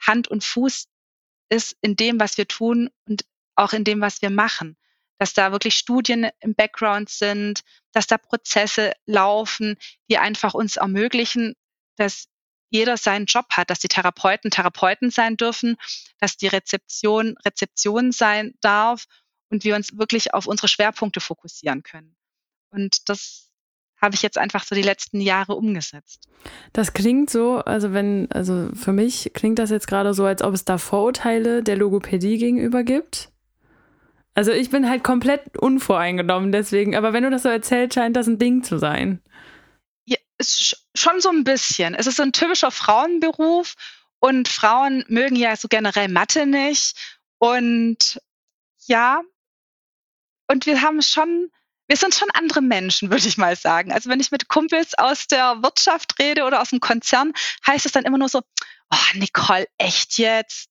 Hand 0.00 0.28
und 0.28 0.44
Fuß 0.44 0.86
ist 1.48 1.76
in 1.80 1.96
dem, 1.96 2.20
was 2.20 2.38
wir 2.38 2.48
tun 2.48 2.90
und 3.08 3.24
auch 3.54 3.72
in 3.72 3.84
dem, 3.84 4.00
was 4.00 4.22
wir 4.22 4.30
machen. 4.30 4.76
Dass 5.18 5.32
da 5.32 5.50
wirklich 5.52 5.76
Studien 5.76 6.28
im 6.40 6.54
Background 6.54 7.08
sind, 7.08 7.62
dass 7.92 8.06
da 8.06 8.18
Prozesse 8.18 8.92
laufen, 9.06 9.76
die 10.10 10.18
einfach 10.18 10.52
uns 10.52 10.76
ermöglichen, 10.76 11.54
dass 11.96 12.28
jeder 12.68 12.96
seinen 12.96 13.26
Job 13.26 13.46
hat, 13.52 13.70
dass 13.70 13.78
die 13.78 13.88
Therapeuten 13.88 14.50
Therapeuten 14.50 15.10
sein 15.10 15.36
dürfen, 15.36 15.76
dass 16.18 16.36
die 16.36 16.48
Rezeption 16.48 17.36
Rezeption 17.44 18.12
sein 18.12 18.54
darf 18.60 19.06
und 19.48 19.64
wir 19.64 19.76
uns 19.76 19.96
wirklich 19.96 20.34
auf 20.34 20.46
unsere 20.46 20.68
Schwerpunkte 20.68 21.20
fokussieren 21.20 21.82
können. 21.82 22.16
Und 22.70 23.08
das 23.08 23.50
habe 24.00 24.14
ich 24.14 24.22
jetzt 24.22 24.38
einfach 24.38 24.64
so 24.64 24.74
die 24.74 24.82
letzten 24.82 25.20
Jahre 25.20 25.54
umgesetzt. 25.54 26.28
Das 26.72 26.92
klingt 26.92 27.30
so, 27.30 27.58
also 27.58 27.92
wenn, 27.92 28.30
also 28.30 28.70
für 28.74 28.92
mich 28.92 29.30
klingt 29.34 29.58
das 29.58 29.70
jetzt 29.70 29.88
gerade 29.88 30.14
so, 30.14 30.24
als 30.24 30.42
ob 30.42 30.54
es 30.54 30.64
da 30.64 30.78
Vorurteile 30.78 31.62
der 31.62 31.76
Logopädie 31.76 32.38
gegenüber 32.38 32.84
gibt. 32.84 33.30
Also 34.34 34.52
ich 34.52 34.68
bin 34.68 34.88
halt 34.88 35.02
komplett 35.02 35.56
unvoreingenommen 35.56 36.52
deswegen, 36.52 36.94
aber 36.94 37.14
wenn 37.14 37.22
du 37.22 37.30
das 37.30 37.44
so 37.44 37.48
erzählst, 37.48 37.94
scheint 37.94 38.16
das 38.16 38.26
ein 38.26 38.38
Ding 38.38 38.62
zu 38.62 38.78
sein. 38.78 39.22
Ja, 40.04 40.18
ist 40.36 40.86
schon 40.94 41.20
so 41.20 41.30
ein 41.30 41.42
bisschen. 41.42 41.94
Es 41.94 42.06
ist 42.06 42.16
so 42.16 42.22
ein 42.22 42.32
typischer 42.32 42.70
Frauenberuf 42.70 43.74
und 44.20 44.48
Frauen 44.48 45.04
mögen 45.08 45.36
ja 45.36 45.56
so 45.56 45.68
generell 45.68 46.08
Mathe 46.08 46.46
nicht 46.46 47.16
und 47.38 48.20
ja, 48.86 49.22
und 50.48 50.66
wir 50.66 50.82
haben 50.82 51.02
schon 51.02 51.50
wir 51.88 51.96
sind 51.96 52.14
schon 52.14 52.30
andere 52.32 52.62
Menschen, 52.62 53.10
würde 53.10 53.26
ich 53.28 53.38
mal 53.38 53.56
sagen. 53.56 53.92
Also 53.92 54.10
wenn 54.10 54.20
ich 54.20 54.30
mit 54.30 54.48
Kumpels 54.48 54.94
aus 54.94 55.26
der 55.26 55.62
Wirtschaft 55.62 56.18
rede 56.18 56.44
oder 56.44 56.60
aus 56.60 56.70
dem 56.70 56.80
Konzern, 56.80 57.32
heißt 57.66 57.86
es 57.86 57.92
dann 57.92 58.04
immer 58.04 58.18
nur 58.18 58.28
so, 58.28 58.42
oh, 58.90 59.14
Nicole, 59.14 59.66
echt 59.78 60.18
jetzt? 60.18 60.68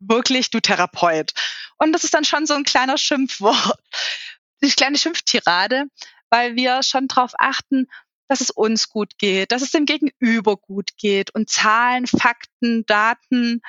Wirklich, 0.00 0.50
du 0.50 0.60
Therapeut. 0.60 1.32
Und 1.78 1.92
das 1.92 2.04
ist 2.04 2.14
dann 2.14 2.24
schon 2.24 2.46
so 2.46 2.54
ein 2.54 2.64
kleiner 2.64 2.98
Schimpfwort, 2.98 3.78
eine 4.62 4.70
kleine 4.72 4.98
Schimpftirade, 4.98 5.84
weil 6.30 6.56
wir 6.56 6.82
schon 6.82 7.06
darauf 7.08 7.32
achten, 7.38 7.86
dass 8.28 8.40
es 8.40 8.50
uns 8.50 8.88
gut 8.88 9.18
geht, 9.18 9.50
dass 9.52 9.62
es 9.62 9.72
dem 9.72 9.86
Gegenüber 9.86 10.56
gut 10.56 10.96
geht. 10.96 11.34
Und 11.34 11.50
Zahlen, 11.50 12.06
Fakten, 12.06 12.86
Daten 12.86 13.60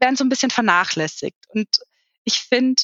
werden 0.00 0.16
so 0.16 0.24
ein 0.24 0.28
bisschen 0.28 0.50
vernachlässigt. 0.50 1.44
Und 1.48 1.68
ich 2.24 2.40
finde, 2.40 2.82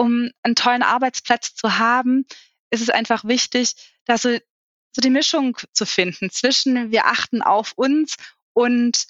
um 0.00 0.30
einen 0.42 0.54
tollen 0.54 0.82
Arbeitsplatz 0.82 1.54
zu 1.54 1.78
haben, 1.78 2.24
ist 2.70 2.80
es 2.80 2.88
einfach 2.88 3.24
wichtig, 3.24 3.74
da 4.06 4.16
so, 4.16 4.30
so 4.92 5.02
die 5.02 5.10
Mischung 5.10 5.58
zu 5.74 5.84
finden 5.84 6.30
zwischen 6.30 6.90
wir 6.90 7.04
achten 7.04 7.42
auf 7.42 7.72
uns 7.76 8.16
und 8.54 9.04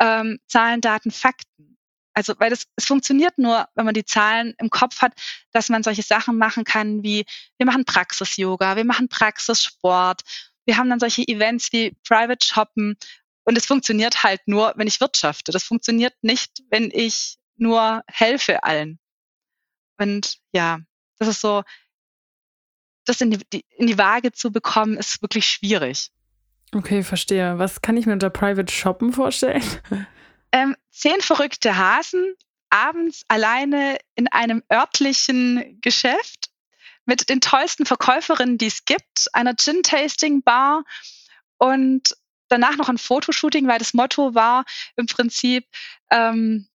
ähm, 0.00 0.38
Zahlen, 0.46 0.80
Daten, 0.80 1.10
Fakten. 1.10 1.76
Also, 2.14 2.34
weil 2.38 2.50
das, 2.50 2.68
es 2.76 2.84
funktioniert 2.84 3.38
nur, 3.38 3.66
wenn 3.74 3.86
man 3.86 3.94
die 3.94 4.04
Zahlen 4.04 4.54
im 4.58 4.70
Kopf 4.70 5.02
hat, 5.02 5.14
dass 5.50 5.68
man 5.68 5.82
solche 5.82 6.02
Sachen 6.02 6.38
machen 6.38 6.62
kann 6.62 7.02
wie, 7.02 7.26
wir 7.58 7.66
machen 7.66 7.84
Praxis-Yoga, 7.84 8.76
wir 8.76 8.84
machen 8.84 9.08
Praxissport, 9.08 10.22
wir 10.64 10.76
haben 10.76 10.88
dann 10.88 11.00
solche 11.00 11.26
Events 11.26 11.72
wie 11.72 11.96
Private 12.06 12.46
Shoppen 12.46 12.96
und 13.42 13.58
es 13.58 13.66
funktioniert 13.66 14.22
halt 14.22 14.42
nur, 14.46 14.74
wenn 14.76 14.86
ich 14.86 15.00
wirtschafte. 15.00 15.50
Das 15.50 15.64
funktioniert 15.64 16.14
nicht, 16.22 16.62
wenn 16.70 16.92
ich 16.92 17.36
nur 17.56 18.04
helfe 18.06 18.62
allen. 18.62 19.00
Und 19.98 20.38
ja, 20.52 20.80
das 21.18 21.28
ist 21.28 21.40
so, 21.40 21.62
das 23.04 23.20
in 23.20 23.30
die, 23.30 23.64
in 23.76 23.86
die 23.86 23.98
Waage 23.98 24.32
zu 24.32 24.52
bekommen, 24.52 24.96
ist 24.96 25.22
wirklich 25.22 25.46
schwierig. 25.48 26.10
Okay, 26.74 27.02
verstehe. 27.02 27.58
Was 27.58 27.80
kann 27.80 27.96
ich 27.96 28.06
mir 28.06 28.12
unter 28.12 28.30
Private 28.30 28.72
Shoppen 28.72 29.12
vorstellen? 29.12 29.62
Ähm, 30.52 30.76
zehn 30.90 31.20
verrückte 31.20 31.76
Hasen 31.76 32.34
abends 32.70 33.24
alleine 33.28 33.98
in 34.14 34.28
einem 34.28 34.62
örtlichen 34.72 35.80
Geschäft 35.80 36.50
mit 37.04 37.28
den 37.28 37.40
tollsten 37.40 37.84
Verkäuferinnen, 37.84 38.56
die 38.56 38.66
es 38.66 38.84
gibt, 38.84 39.28
einer 39.32 39.56
Gin-Tasting-Bar 39.56 40.84
und 41.58 42.16
danach 42.48 42.76
noch 42.76 42.88
ein 42.88 42.98
Fotoshooting, 42.98 43.66
weil 43.66 43.78
das 43.78 43.92
Motto 43.92 44.34
war 44.34 44.64
im 44.96 45.06
Prinzip, 45.06 45.66
ähm, 46.10 46.68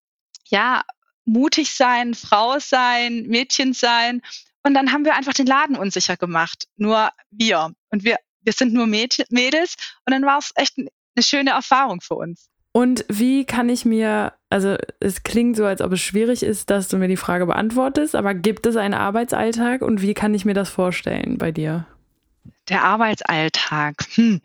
ja, 0.45 0.83
mutig 1.29 1.71
sein, 1.71 2.13
Frau 2.13 2.59
sein, 2.59 3.23
Mädchen 3.27 3.73
sein. 3.73 4.21
Und 4.63 4.73
dann 4.73 4.91
haben 4.91 5.05
wir 5.05 5.15
einfach 5.15 5.33
den 5.33 5.45
Laden 5.45 5.77
unsicher 5.77 6.17
gemacht. 6.17 6.65
Nur 6.75 7.09
wir. 7.31 7.71
Und 7.89 8.03
wir, 8.03 8.17
wir 8.41 8.53
sind 8.53 8.73
nur 8.73 8.87
Mädchen, 8.87 9.25
Mädels. 9.29 9.75
Und 10.05 10.13
dann 10.13 10.25
war 10.25 10.39
es 10.39 10.51
echt 10.55 10.77
eine 10.77 11.23
schöne 11.23 11.51
Erfahrung 11.51 12.01
für 12.01 12.15
uns. 12.15 12.49
Und 12.71 13.03
wie 13.09 13.45
kann 13.45 13.67
ich 13.67 13.83
mir, 13.83 14.33
also 14.49 14.75
es 14.99 15.23
klingt 15.23 15.57
so, 15.57 15.65
als 15.65 15.81
ob 15.81 15.91
es 15.93 16.01
schwierig 16.01 16.43
ist, 16.43 16.69
dass 16.69 16.87
du 16.87 16.97
mir 16.97 17.07
die 17.07 17.17
Frage 17.17 17.47
beantwortest, 17.47 18.15
aber 18.15 18.35
gibt 18.35 18.65
es 18.67 18.75
einen 18.75 18.93
Arbeitsalltag 18.93 19.81
und 19.81 20.01
wie 20.01 20.13
kann 20.13 20.35
ich 20.35 20.45
mir 20.45 20.53
das 20.53 20.69
vorstellen 20.69 21.39
bei 21.39 21.51
dir? 21.51 21.87
Der 22.69 22.83
Arbeitsalltag. 22.83 23.95
Hm. 24.13 24.41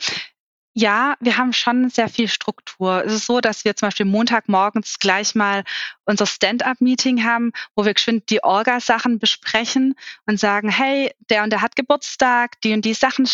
Ja, 0.77 1.17
wir 1.21 1.37
haben 1.37 1.53
schon 1.53 1.89
sehr 1.89 2.09
viel 2.09 2.27
Struktur. 2.27 3.05
Es 3.05 3.13
ist 3.13 3.27
so, 3.27 3.41
dass 3.41 3.65
wir 3.65 3.77
zum 3.77 3.87
Beispiel 3.87 4.07
Montagmorgens 4.07 4.99
gleich 4.99 5.37
mal 5.37 5.63
unser 6.05 6.27
Stand-up-Meeting 6.27 7.23
haben, 7.23 7.53
wo 7.77 7.85
wir 7.85 7.95
geschwind 7.95 8.29
die 8.29 8.43
Orga-Sachen 8.43 9.21
besprechen 9.21 9.95
und 10.27 10.41
sagen, 10.41 10.69
hey, 10.69 11.15
der 11.31 11.45
und 11.45 11.51
der 11.51 11.63
hat 11.63 11.77
Geburtstag, 11.77 12.61
die 12.63 12.73
und 12.73 12.85
die 12.85 12.95
Sachen 12.95 13.29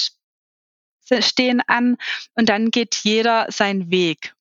stehen 1.21 1.63
an 1.67 1.97
und 2.35 2.51
dann 2.51 2.71
geht 2.71 2.95
jeder 2.97 3.51
seinen 3.51 3.91
Weg. 3.91 4.35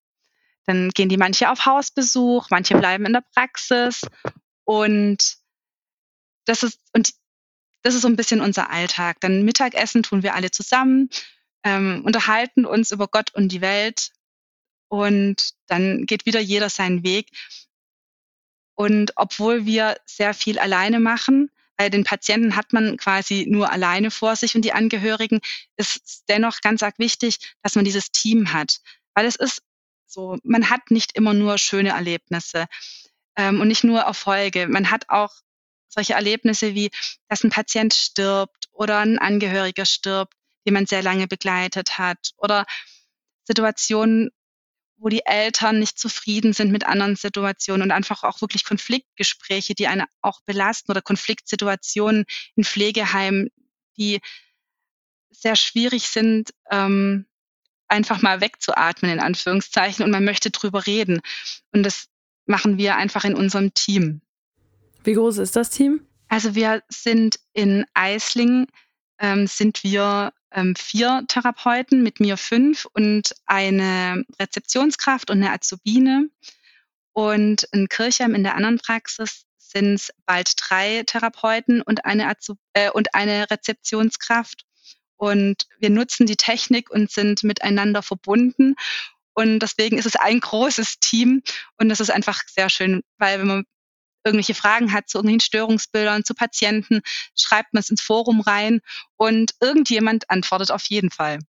Dann 0.66 0.90
gehen 0.90 1.08
die 1.08 1.18
manche 1.18 1.50
auf 1.50 1.66
Hausbesuch, 1.66 2.50
manche 2.50 2.78
bleiben 2.78 3.06
in 3.06 3.14
der 3.14 3.24
Praxis 3.34 4.02
und 4.66 5.38
das 6.46 6.64
ist 6.64 6.82
und 6.94 7.14
das 7.82 7.96
ist 7.96 8.02
so 8.02 8.10
ein 8.10 8.18
bisschen 8.18 8.42
unser 8.42 8.70
Alltag. 8.70 9.22
Dann 9.22 9.46
Mittagessen 9.46 10.04
tun 10.04 10.22
wir 10.22 10.36
alle 10.36 10.52
zusammen 10.52 11.10
ähm, 11.64 12.04
unterhalten 12.06 12.66
uns 12.66 12.92
über 12.92 13.08
Gott 13.08 13.34
und 13.34 13.52
die 13.52 13.62
Welt 13.62 14.12
und 14.88 15.54
dann 15.68 16.06
geht 16.06 16.26
wieder 16.26 16.40
jeder 16.40 16.70
seinen 16.70 17.04
Weg. 17.04 17.30
Und 18.76 19.14
obwohl 19.16 19.66
wir 19.66 19.98
sehr 20.06 20.34
viel 20.34 20.58
alleine 20.58 21.00
machen, 21.00 21.52
bei 21.78 21.90
den 21.90 22.04
Patienten 22.04 22.56
hat 22.56 22.74
man 22.74 22.98
quasi 22.98 23.46
nur 23.48 23.72
alleine 23.72 24.12
vor 24.12 24.36
sich 24.36 24.56
und 24.56 24.64
die 24.64 24.74
Angehörigen, 24.74 25.40
ist 25.78 26.26
dennoch 26.28 26.60
ganz 26.62 26.84
arg 26.84 27.00
wichtig, 27.00 27.56
dass 27.62 27.76
man 27.76 27.86
dieses 27.86 28.12
Team 28.12 28.52
hat. 28.52 28.82
Weil 29.14 29.26
es 29.26 29.36
ist 29.36 29.62
so, 30.06 30.38
man 30.44 30.70
hat 30.70 30.92
nicht 30.92 31.16
immer 31.16 31.34
nur 31.34 31.58
schöne 31.58 31.90
Erlebnisse 31.90 32.66
ähm, 33.36 33.62
und 33.62 33.68
nicht 33.68 33.84
nur 33.84 34.02
Erfolge. 34.02 34.68
Man 34.68 34.92
hat 34.92 35.10
auch 35.10 35.34
solche 35.88 36.14
Erlebnisse 36.14 36.76
wie, 36.76 36.90
dass 37.28 37.44
ein 37.44 37.50
Patient 37.50 37.94
stirbt 37.94 38.70
oder 38.72 39.00
ein 39.00 39.20
Angehöriger 39.20 39.86
stirbt 39.86 40.34
die 40.70 40.74
man 40.74 40.86
sehr 40.86 41.02
lange 41.02 41.28
begleitet 41.28 41.98
hat 41.98 42.34
oder 42.38 42.66
Situationen, 43.44 44.30
wo 44.98 45.10
die 45.10 45.26
Eltern 45.26 45.80
nicht 45.80 45.98
zufrieden 45.98 46.54
sind 46.54 46.72
mit 46.72 46.86
anderen 46.86 47.16
Situationen 47.16 47.82
und 47.82 47.92
einfach 47.92 48.24
auch 48.24 48.42
wirklich 48.42 48.66
Konfliktgespräche, 48.66 49.74
die 49.74 49.88
einen 49.88 50.06
auch 50.22 50.42
belasten 50.42 50.92
oder 50.92 51.02
Konfliktsituationen 51.02 52.26
in 52.56 52.64
Pflegeheimen, 52.64 53.50
die 53.98 54.20
sehr 55.32 55.56
schwierig 55.56 56.10
sind, 56.10 56.54
ähm, 56.70 57.26
einfach 57.88 58.22
mal 58.22 58.42
wegzuatmen, 58.42 59.12
in 59.12 59.20
Anführungszeichen, 59.20 60.06
und 60.06 60.12
man 60.12 60.26
möchte 60.26 60.52
drüber 60.52 60.86
reden. 60.86 61.22
Und 61.72 61.82
das 61.82 62.08
machen 62.46 62.78
wir 62.78 62.96
einfach 62.98 63.24
in 63.24 63.34
unserem 63.34 63.74
Team. 63.74 64.22
Wie 65.04 65.14
groß 65.14 65.40
ist 65.40 65.56
das 65.56 65.72
Team? 65.72 66.06
Also 66.28 66.54
wir 66.54 66.84
sind 66.90 67.40
in 67.54 67.86
Eislingen, 67.96 68.68
ähm, 69.18 69.48
sind 69.48 69.84
wir 69.84 70.34
ähm, 70.52 70.76
vier 70.76 71.24
Therapeuten, 71.28 72.04
mit 72.04 72.20
mir 72.20 72.38
fünf 72.38 72.86
und 72.94 73.36
eine 73.46 74.24
Rezeptionskraft 74.40 75.30
und 75.30 75.38
eine 75.38 75.52
Azubine. 75.52 76.30
Und 77.14 77.64
in 77.72 77.90
Kirchheim 77.90 78.36
in 78.36 78.44
der 78.44 78.56
anderen 78.56 78.80
Praxis 78.80 79.46
sind 79.58 79.96
es 79.96 80.12
bald 80.26 80.54
drei 80.58 81.04
Therapeuten 81.06 81.82
und 81.82 82.06
eine, 82.06 82.28
Azub 82.28 82.58
äh, 82.74 82.90
und 82.90 83.14
eine 83.14 83.50
Rezeptionskraft. 83.50 84.66
Und 85.18 85.68
wir 85.80 85.90
nutzen 85.90 86.26
die 86.26 86.38
Technik 86.38 86.90
und 86.90 87.12
sind 87.12 87.44
miteinander 87.44 88.02
verbunden. 88.02 88.76
Und 89.34 89.60
deswegen 89.60 89.98
ist 89.98 90.06
es 90.06 90.16
ein 90.16 90.40
großes 90.40 91.00
Team. 91.00 91.44
Und 91.78 91.90
das 91.90 92.00
ist 92.00 92.10
einfach 92.10 92.42
sehr 92.48 92.70
schön, 92.70 93.04
weil 93.18 93.40
wenn 93.40 93.48
man 93.48 93.66
irgendwelche 94.24 94.54
Fragen 94.54 94.92
hat 94.92 95.10
zu 95.10 95.18
irgendwelchen 95.18 95.42
Störungsbildern, 95.42 96.24
zu 96.24 96.34
Patienten, 96.34 97.02
schreibt 97.36 97.74
man 97.74 97.82
es 97.82 97.90
ins 97.90 98.02
Forum 98.02 98.42
rein 98.42 98.82
und 99.18 99.54
irgendjemand 99.62 100.30
antwortet 100.30 100.72
auf 100.72 100.86
jeden 100.86 101.12
Fall. 101.12 101.40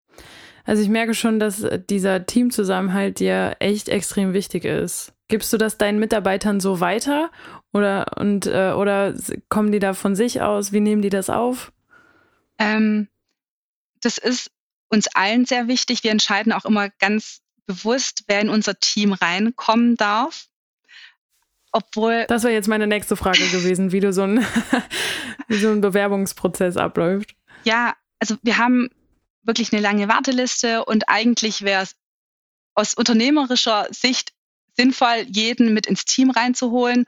Also 0.65 0.83
ich 0.83 0.89
merke 0.89 1.15
schon, 1.15 1.41
dass 1.41 1.65
dieser 1.89 2.27
Teamzusammenhalt 2.27 3.19
dir 3.19 3.57
echt 3.61 3.89
extrem 3.89 4.33
wichtig 4.33 4.65
ist. 4.65 5.13
Gibst 5.29 5.53
du 5.53 5.57
das 5.57 5.79
deinen 5.79 5.99
Mitarbeitern 5.99 6.61
so 6.61 6.81
weiter 6.81 7.31
oder 7.73 8.19
und 8.19 8.47
äh, 8.47 8.73
oder 8.73 9.15
kommen 9.49 9.73
die 9.73 9.79
da 9.79 9.95
von 9.95 10.15
sich 10.17 10.43
aus? 10.43 10.73
Wie 10.73 10.81
nehmen 10.81 11.03
die 11.03 11.09
das 11.09 11.31
auf? 11.31 11.73
Ähm, 12.59 13.09
das 14.01 14.19
ist 14.19 14.51
uns 14.89 15.09
allen 15.15 15.45
sehr 15.45 15.69
wichtig. 15.69 16.03
Wir 16.03 16.11
entscheiden 16.11 16.53
auch 16.53 16.65
immer 16.65 16.89
ganz 16.89 17.43
bewusst, 17.67 18.25
wer 18.27 18.41
in 18.41 18.49
unser 18.49 18.79
Team 18.79 19.13
reinkommen 19.13 19.97
darf 19.97 20.50
obwohl. 21.73 22.27
Das 22.29 22.43
wäre 22.43 22.55
jetzt 22.55 22.69
meine 22.69 22.87
nächste 22.87 23.17
Frage 23.17 23.47
gewesen, 23.49 23.93
wie 23.93 24.01
du 24.01 24.13
so 24.13 24.23
ein, 24.23 24.47
wie 25.49 25.59
so 25.59 25.71
ein 25.71 25.81
Bewerbungsprozess 25.81 26.77
abläuft. 26.77 27.35
Ja, 27.65 27.95
also 28.19 28.37
wir 28.43 28.59
haben 28.59 28.91
wirklich 29.43 29.73
eine 29.73 29.83
lange 29.83 30.09
Warteliste 30.09 30.85
und 30.85 31.09
eigentlich 31.09 31.63
wäre 31.63 31.83
es 31.83 31.97
aus 32.75 32.95
unternehmerischer 32.95 33.89
Sicht 33.91 34.33
sinnvoll, 34.77 35.27
jeden 35.29 35.75
mit 35.75 35.87
ins 35.87 36.05
Team 36.05 36.31
reinzuholen. 36.31 37.05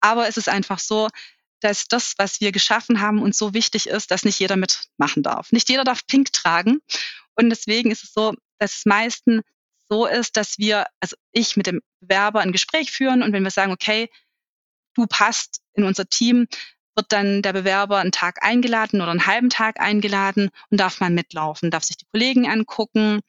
Aber 0.00 0.28
es 0.28 0.36
ist 0.36 0.48
einfach 0.48 0.78
so, 0.78 1.08
dass 1.60 1.86
das, 1.86 2.14
was 2.18 2.40
wir 2.40 2.50
geschaffen 2.50 3.00
haben, 3.00 3.22
uns 3.22 3.38
so 3.38 3.54
wichtig 3.54 3.88
ist, 3.88 4.10
dass 4.10 4.24
nicht 4.24 4.40
jeder 4.40 4.56
mitmachen 4.56 5.22
darf. 5.22 5.52
Nicht 5.52 5.68
jeder 5.68 5.84
darf 5.84 6.06
Pink 6.06 6.32
tragen. 6.32 6.80
Und 7.36 7.50
deswegen 7.50 7.90
ist 7.90 8.02
es 8.02 8.12
so, 8.12 8.34
dass 8.58 8.78
es 8.78 8.84
meistens 8.84 9.42
so 9.92 10.06
ist, 10.06 10.38
dass 10.38 10.58
wir, 10.58 10.86
also 11.00 11.16
ich 11.32 11.58
mit 11.58 11.66
dem 11.66 11.82
Bewerber 12.00 12.40
ein 12.40 12.52
Gespräch 12.52 12.90
führen 12.90 13.22
und 13.22 13.34
wenn 13.34 13.42
wir 13.42 13.50
sagen, 13.50 13.72
okay, 13.72 14.08
du 14.94 15.06
passt 15.06 15.60
in 15.74 15.84
unser 15.84 16.08
Team, 16.08 16.46
wird 16.96 17.12
dann 17.12 17.42
der 17.42 17.52
Bewerber 17.52 17.98
einen 17.98 18.10
Tag 18.10 18.42
eingeladen 18.42 19.02
oder 19.02 19.10
einen 19.10 19.26
halben 19.26 19.50
Tag 19.50 19.80
eingeladen 19.80 20.48
und 20.70 20.80
darf 20.80 21.00
mal 21.00 21.10
mitlaufen, 21.10 21.70
darf 21.70 21.84
sich 21.84 21.98
die 21.98 22.06
Kollegen 22.10 22.48
angucken, 22.48 23.20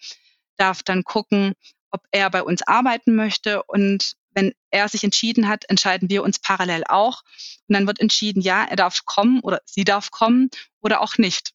darf 0.55 0.83
dann 0.83 1.03
gucken, 1.03 1.53
ob 1.91 2.01
er 2.11 2.29
bei 2.29 2.41
uns 2.41 2.61
arbeiten 2.61 3.13
möchte 3.13 3.63
und 3.63 4.13
wenn 4.31 4.53
er 4.71 4.87
sich 4.87 5.03
entschieden 5.03 5.49
hat, 5.49 5.69
entscheiden 5.69 6.09
wir 6.09 6.23
uns 6.23 6.39
parallel 6.39 6.85
auch 6.87 7.23
und 7.67 7.73
dann 7.73 7.87
wird 7.87 7.99
entschieden, 7.99 8.41
ja, 8.41 8.63
er 8.63 8.77
darf 8.77 9.03
kommen 9.03 9.41
oder 9.41 9.59
sie 9.65 9.83
darf 9.83 10.11
kommen 10.11 10.49
oder 10.79 11.01
auch 11.01 11.17
nicht. 11.17 11.51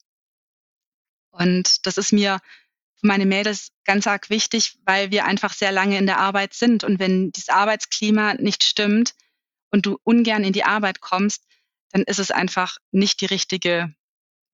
Und 1.30 1.86
das 1.86 1.96
ist 1.96 2.12
mir 2.12 2.40
für 3.00 3.06
meine 3.06 3.26
Mädels 3.26 3.70
ganz 3.84 4.06
arg 4.06 4.28
wichtig, 4.30 4.78
weil 4.84 5.11
wir 5.11 5.24
einfach 5.24 5.52
sehr 5.52 5.72
lange 5.72 5.98
in 5.98 6.06
der 6.06 6.18
Arbeit 6.18 6.54
sind. 6.54 6.84
Und 6.84 6.98
wenn 6.98 7.30
dieses 7.30 7.48
Arbeitsklima 7.48 8.34
nicht 8.34 8.64
stimmt 8.64 9.14
und 9.70 9.87
du 9.87 9.98
ungern 10.02 10.44
in 10.44 10.52
die 10.52 10.64
Arbeit 10.64 11.00
kommst, 11.00 11.44
dann 11.92 12.02
ist 12.02 12.18
es 12.18 12.30
einfach 12.30 12.78
nicht 12.90 13.20
die 13.20 13.26
richtige 13.26 13.94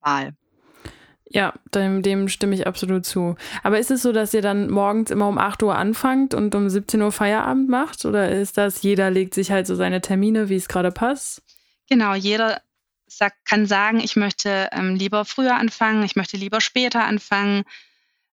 Wahl. 0.01 0.35
Ja, 1.27 1.55
dem, 1.75 2.03
dem 2.03 2.29
stimme 2.29 2.55
ich 2.55 2.67
absolut 2.67 3.07
zu. 3.07 3.35
Aber 3.63 3.79
ist 3.79 3.91
es 3.91 4.03
so, 4.03 4.13
dass 4.13 4.35
ihr 4.35 4.43
dann 4.43 4.71
morgens 4.71 5.11
immer 5.11 5.27
um 5.27 5.39
8 5.39 5.63
Uhr 5.63 5.75
anfangt 5.75 6.35
und 6.35 6.55
um 6.55 6.69
17 6.69 7.01
Uhr 7.01 7.13
Feierabend 7.13 7.69
macht? 7.69 8.05
Oder 8.05 8.31
ist 8.31 8.59
das, 8.59 8.83
jeder 8.83 9.11
legt 9.11 9.35
sich 9.35 9.51
halt 9.51 9.67
so 9.67 9.75
seine 9.75 10.01
Termine, 10.01 10.49
wie 10.49 10.57
es 10.57 10.69
gerade 10.69 10.93
passt? 10.93 11.43
Genau, 11.89 12.15
jeder 12.15 12.61
sagt, 13.07 13.45
kann 13.47 13.67
sagen, 13.67 14.01
ich 14.01 14.17
möchte 14.17 14.69
ähm, 14.73 14.97
lieber 14.97 15.25
früher 15.25 15.57
anfangen, 15.57 16.05
ich 16.05 16.15
möchte 16.15 16.37
lieber 16.37 16.61
später 16.61 17.05
anfangen 17.05 17.65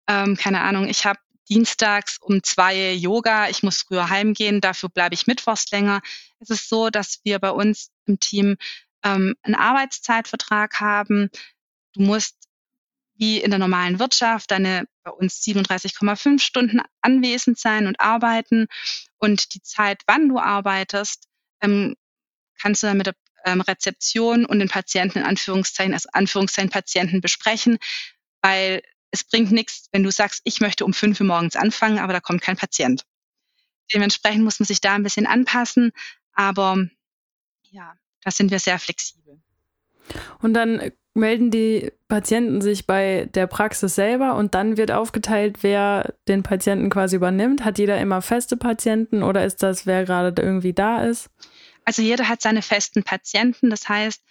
ähm, 0.08 0.36
keine 0.36 0.62
Ahnung, 0.62 0.88
ich 0.88 1.04
habe 1.06 1.20
dienstags 1.48 2.18
um 2.18 2.42
zwei 2.42 2.92
Yoga, 2.92 3.48
ich 3.48 3.62
muss 3.62 3.82
früher 3.82 4.10
heimgehen, 4.10 4.60
dafür 4.60 4.88
bleibe 4.88 5.14
ich 5.14 5.26
mittwochs 5.26 5.70
länger. 5.70 6.02
Es 6.40 6.50
ist 6.50 6.68
so, 6.68 6.90
dass 6.90 7.20
wir 7.24 7.38
bei 7.38 7.50
uns 7.50 7.90
im 8.06 8.18
Team 8.18 8.56
ähm, 9.02 9.34
einen 9.42 9.54
Arbeitszeitvertrag 9.54 10.80
haben. 10.80 11.30
Du 11.94 12.02
musst 12.02 12.36
wie 13.14 13.40
in 13.40 13.50
der 13.50 13.58
normalen 13.58 13.98
Wirtschaft 13.98 14.50
deine 14.50 14.86
bei 15.02 15.10
uns 15.10 15.40
37,5 15.40 16.40
Stunden 16.40 16.80
anwesend 17.00 17.58
sein 17.58 17.86
und 17.86 17.98
arbeiten. 18.00 18.66
Und 19.18 19.54
die 19.54 19.62
Zeit, 19.62 20.02
wann 20.06 20.28
du 20.28 20.38
arbeitest, 20.38 21.28
ähm, 21.60 21.96
kannst 22.60 22.82
du 22.82 22.86
dann 22.86 22.98
mit 22.98 23.06
der 23.06 23.14
ähm, 23.44 23.60
Rezeption 23.60 24.44
und 24.44 24.60
den 24.60 24.68
Patienten 24.68 25.18
in 25.18 25.24
Anführungszeichen, 25.24 25.94
also 25.94 26.08
Anführungszeichen 26.12 26.70
Patienten 26.70 27.20
besprechen, 27.20 27.78
weil 28.42 28.82
es 29.10 29.24
bringt 29.24 29.52
nichts, 29.52 29.88
wenn 29.92 30.02
du 30.02 30.10
sagst, 30.10 30.42
ich 30.44 30.60
möchte 30.60 30.84
um 30.84 30.92
fünf 30.92 31.20
Uhr 31.20 31.26
morgens 31.26 31.56
anfangen, 31.56 31.98
aber 31.98 32.12
da 32.12 32.20
kommt 32.20 32.42
kein 32.42 32.56
Patient. 32.56 33.04
Dementsprechend 33.92 34.44
muss 34.44 34.60
man 34.60 34.66
sich 34.66 34.80
da 34.80 34.94
ein 34.94 35.02
bisschen 35.02 35.26
anpassen, 35.26 35.92
aber 36.32 36.86
ja, 37.70 37.94
da 38.22 38.30
sind 38.30 38.50
wir 38.50 38.58
sehr 38.58 38.78
flexibel. 38.78 39.40
Und 40.40 40.54
dann 40.54 40.92
melden 41.14 41.50
die 41.50 41.90
Patienten 42.06 42.60
sich 42.60 42.86
bei 42.86 43.28
der 43.34 43.46
Praxis 43.46 43.94
selber 43.94 44.36
und 44.36 44.54
dann 44.54 44.76
wird 44.76 44.90
aufgeteilt, 44.90 45.62
wer 45.62 46.14
den 46.28 46.42
Patienten 46.42 46.90
quasi 46.90 47.16
übernimmt? 47.16 47.64
Hat 47.64 47.78
jeder 47.78 48.00
immer 48.00 48.22
feste 48.22 48.56
Patienten 48.56 49.22
oder 49.22 49.44
ist 49.44 49.62
das, 49.62 49.84
wer 49.86 50.04
gerade 50.04 50.40
irgendwie 50.40 50.72
da 50.72 51.02
ist? 51.02 51.28
Also 51.84 52.02
jeder 52.02 52.28
hat 52.28 52.40
seine 52.40 52.62
festen 52.62 53.02
Patienten. 53.02 53.70
Das 53.70 53.88
heißt, 53.88 54.22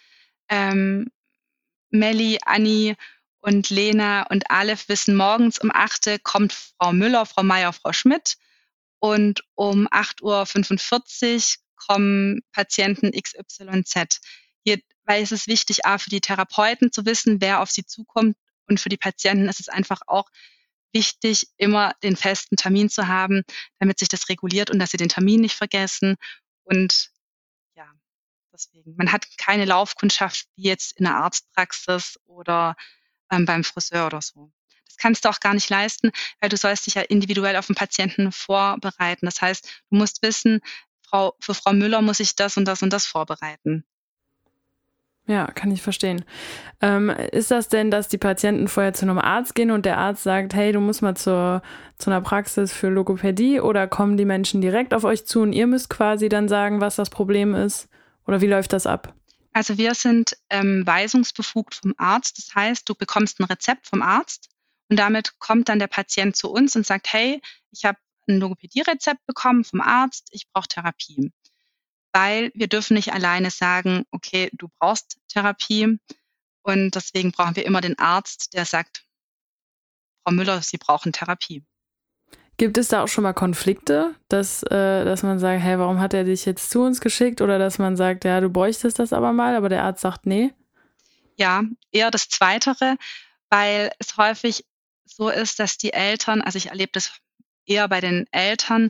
ähm, 0.50 1.12
Melli, 1.90 2.40
Anni 2.46 2.96
und 3.41 3.69
Lena 3.69 4.23
und 4.23 4.50
Aleph 4.50 4.89
wissen, 4.89 5.15
morgens 5.15 5.60
um 5.60 5.71
8 5.73 6.08
Uhr 6.08 6.17
kommt 6.19 6.54
Frau 6.54 6.93
Müller, 6.93 7.26
Frau 7.26 7.43
Meier, 7.43 7.73
Frau 7.73 7.93
Schmidt 7.93 8.38
und 9.00 9.43
um 9.56 9.88
8.45 9.88 11.58
Uhr 11.58 11.63
kommen 11.76 12.41
Patienten 12.52 13.12
XYZ. 13.12 14.19
Hier, 14.63 14.80
weil 15.06 15.23
es 15.23 15.32
ist 15.32 15.47
wichtig, 15.47 15.86
A, 15.86 15.97
für 15.97 16.10
die 16.10 16.21
Therapeuten 16.21 16.91
zu 16.91 17.06
wissen, 17.06 17.39
wer 17.39 17.62
auf 17.62 17.71
sie 17.71 17.86
zukommt 17.86 18.36
und 18.67 18.80
für 18.80 18.89
die 18.89 18.97
Patienten 18.97 19.47
ist 19.47 19.60
es 19.60 19.69
einfach 19.69 20.02
auch 20.08 20.30
wichtig, 20.93 21.47
immer 21.58 21.93
den 22.04 22.15
festen 22.15 22.56
Termin 22.56 22.89
zu 22.89 23.08
haben, 23.08 23.43
damit 23.80 24.00
sich 24.00 24.10
das 24.10 24.30
reguliert 24.30 24.69
und 24.69 24.80
dass 24.80 24.91
sie 24.91 24.97
den 24.97 25.10
Termin 25.10 25.41
nicht 25.41 25.56
vergessen. 25.56 26.15
Und 26.63 27.12
ja, 27.76 27.89
deswegen, 28.52 28.95
man 28.95 29.12
hat 29.12 29.28
keine 29.38 29.65
Laufkundschaft 29.65 30.47
wie 30.56 30.63
jetzt 30.63 30.97
in 30.97 31.06
der 31.06 31.15
Arztpraxis 31.15 32.19
oder 32.26 32.76
ähm, 33.32 33.46
beim 33.46 33.63
Friseur 33.63 34.08
oder 34.08 34.22
so. 34.22 34.52
Das 34.86 34.98
kannst 34.98 35.26
du 35.26 35.30
auch 35.30 35.40
gar 35.40 35.54
nicht 35.54 35.70
leisten, 35.70 36.12
weil 36.40 36.50
du 36.50 36.58
sollst 36.58 36.88
dich 36.88 36.96
ja 36.96 37.02
individuell 37.04 37.56
auf 37.56 37.68
den 37.68 37.76
Patienten 37.76 38.32
vorbereiten. 38.32 39.26
Das 39.26 39.42
heißt, 39.42 39.84
du 39.90 39.98
musst 39.98 40.22
wissen, 40.22 40.62
Frau, 41.02 41.36
für 41.40 41.54
Frau 41.54 41.74
Müller 41.74 42.02
muss 42.02 42.20
ich 42.20 42.36
das 42.36 42.58
und 42.58 42.66
das 42.66 42.82
und 42.82 42.92
das 42.92 43.06
vorbereiten. 43.06 43.86
Ja, 45.28 45.48
kann 45.48 45.72
ich 45.72 45.82
verstehen. 45.82 46.24
Ähm, 46.82 47.10
ist 47.10 47.52
das 47.52 47.68
denn, 47.68 47.92
dass 47.92 48.08
die 48.08 48.18
Patienten 48.18 48.70
vorher 48.70 48.94
zu 48.94 49.04
einem 49.04 49.20
Arzt 49.20 49.56
gehen 49.56 49.72
und 49.72 49.86
der 49.86 49.98
Arzt 49.98 50.24
sagt, 50.24 50.54
hey, 50.54 50.72
du 50.72 50.80
musst 50.80 51.02
mal 51.02 51.18
zur, 51.18 51.62
zu 51.98 52.10
einer 52.10 52.22
Praxis 52.22 52.72
für 52.72 52.88
Logopädie 52.88 53.60
oder 53.60 53.88
kommen 53.88 54.16
die 54.16 54.24
Menschen 54.24 54.62
direkt 54.62 54.94
auf 54.94 55.04
euch 55.04 55.26
zu 55.26 55.42
und 55.42 55.52
ihr 55.52 55.68
müsst 55.68 55.90
quasi 55.90 56.30
dann 56.30 56.48
sagen, 56.48 56.80
was 56.80 56.96
das 56.96 57.10
Problem 57.10 57.56
ist? 57.56 57.90
Oder 58.26 58.40
wie 58.40 58.48
läuft 58.48 58.72
das 58.72 58.88
ab? 58.88 59.13
Also 59.58 59.80
wir 59.80 59.96
sind 59.96 60.38
ähm, 60.52 60.86
weisungsbefugt 60.86 61.74
vom 61.74 61.96
Arzt. 61.98 62.38
Das 62.38 62.54
heißt, 62.54 62.88
du 62.88 62.93
bekommst 62.93 63.39
ein 63.39 63.46
Rezept 63.46 63.88
vom 63.88 64.04
Arzt 64.04 64.50
und 64.88 64.98
damit 64.98 65.39
kommt 65.39 65.67
dann 65.67 65.80
der 65.80 65.88
Patient 65.88 66.36
zu 66.36 66.52
uns 66.52 66.76
und 66.76 66.86
sagt, 66.86 67.12
hey, 67.12 67.41
ich 67.72 67.84
habe 67.84 67.98
ein 68.30 68.39
Logopädie-Rezept 68.39 69.26
bekommen 69.26 69.63
vom 69.63 69.82
Arzt, 69.82 70.30
ich 70.32 70.48
brauche 70.52 70.67
Therapie 70.67 71.32
weil 72.13 72.52
wir 72.56 72.67
dürfen 72.67 72.96
nicht 72.96 73.13
alleine 73.13 73.52
sagen, 73.52 74.06
okay, 74.10 74.50
du 74.54 74.70
brauchst 74.80 75.20
Therapie 75.28 76.00
und 76.63 76.96
deswegen 76.96 77.32
brauchen 77.32 77.56
wir 77.56 77.65
immer 77.65 77.80
den 77.80 78.00
Arzt, 78.00 78.56
der 78.56 78.65
sagt, 78.65 79.06
Frau 80.24 80.34
Müller, 80.34 80.63
Sie 80.63 80.78
brauchen 80.78 81.13
Therapie. 81.13 81.63
Gibt 82.58 82.80
es 82.80 82.88
da 82.88 83.04
auch 83.04 83.08
schon 83.08 83.24
mal 83.24 83.34
Konflikte, 83.34 84.15
dass, 84.30 84.63
äh, 84.63 85.06
dass 85.06 85.22
man 85.22 85.38
sagt, 85.38 85.62
hey, 85.62 85.78
warum 85.78 86.00
hat 86.00 86.15
er 86.15 86.24
dich 86.24 86.46
jetzt 86.46 86.72
zu 86.72 86.82
uns 86.82 87.02
geschickt? 87.02 87.41
Oder 87.41 87.60
dass 87.60 87.78
man 87.78 87.96
sagt, 87.96 88.26
ja, 88.26 88.41
du 88.41 88.50
bräuchtest 88.50 88.98
das 88.98 89.13
aber 89.13 89.32
mal, 89.32 89.56
aber 89.56 89.70
der 89.70 89.84
Arzt 89.84 90.02
sagt, 90.02 90.26
nee? 90.26 90.54
Ja, 91.36 91.63
eher 91.91 92.10
das 92.10 92.30
Zweitere, 92.30 92.98
weil 93.50 93.91
es 94.00 94.17
häufig 94.17 94.65
so 95.06 95.30
ist, 95.30 95.60
dass 95.60 95.78
die 95.78 95.93
Eltern, 95.93 96.41
also 96.41 96.58
ich 96.58 96.67
erlebe 96.67 96.91
das 96.93 97.12
eher 97.67 97.88
bei 97.88 98.02
den 98.02 98.26
Eltern, 98.32 98.89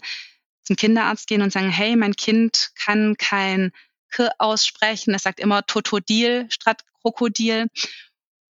zum 0.63 0.75
Kinderarzt 0.75 1.27
gehen 1.27 1.41
und 1.41 1.51
sagen, 1.51 1.69
hey, 1.69 1.95
mein 1.95 2.15
Kind 2.15 2.71
kann 2.75 3.15
kein 3.17 3.71
K 4.10 4.30
aussprechen. 4.38 5.13
Es 5.13 5.23
sagt 5.23 5.39
immer 5.39 5.65
Totodil 5.65 6.47
statt 6.49 6.84
Krokodil. 7.01 7.67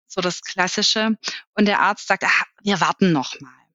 So 0.07 0.21
das 0.21 0.43
Klassische. 0.43 1.17
Und 1.55 1.67
der 1.67 1.81
Arzt 1.81 2.07
sagt, 2.07 2.25
ah, 2.25 2.45
wir 2.63 2.81
warten 2.81 3.13
noch 3.13 3.39
mal. 3.41 3.66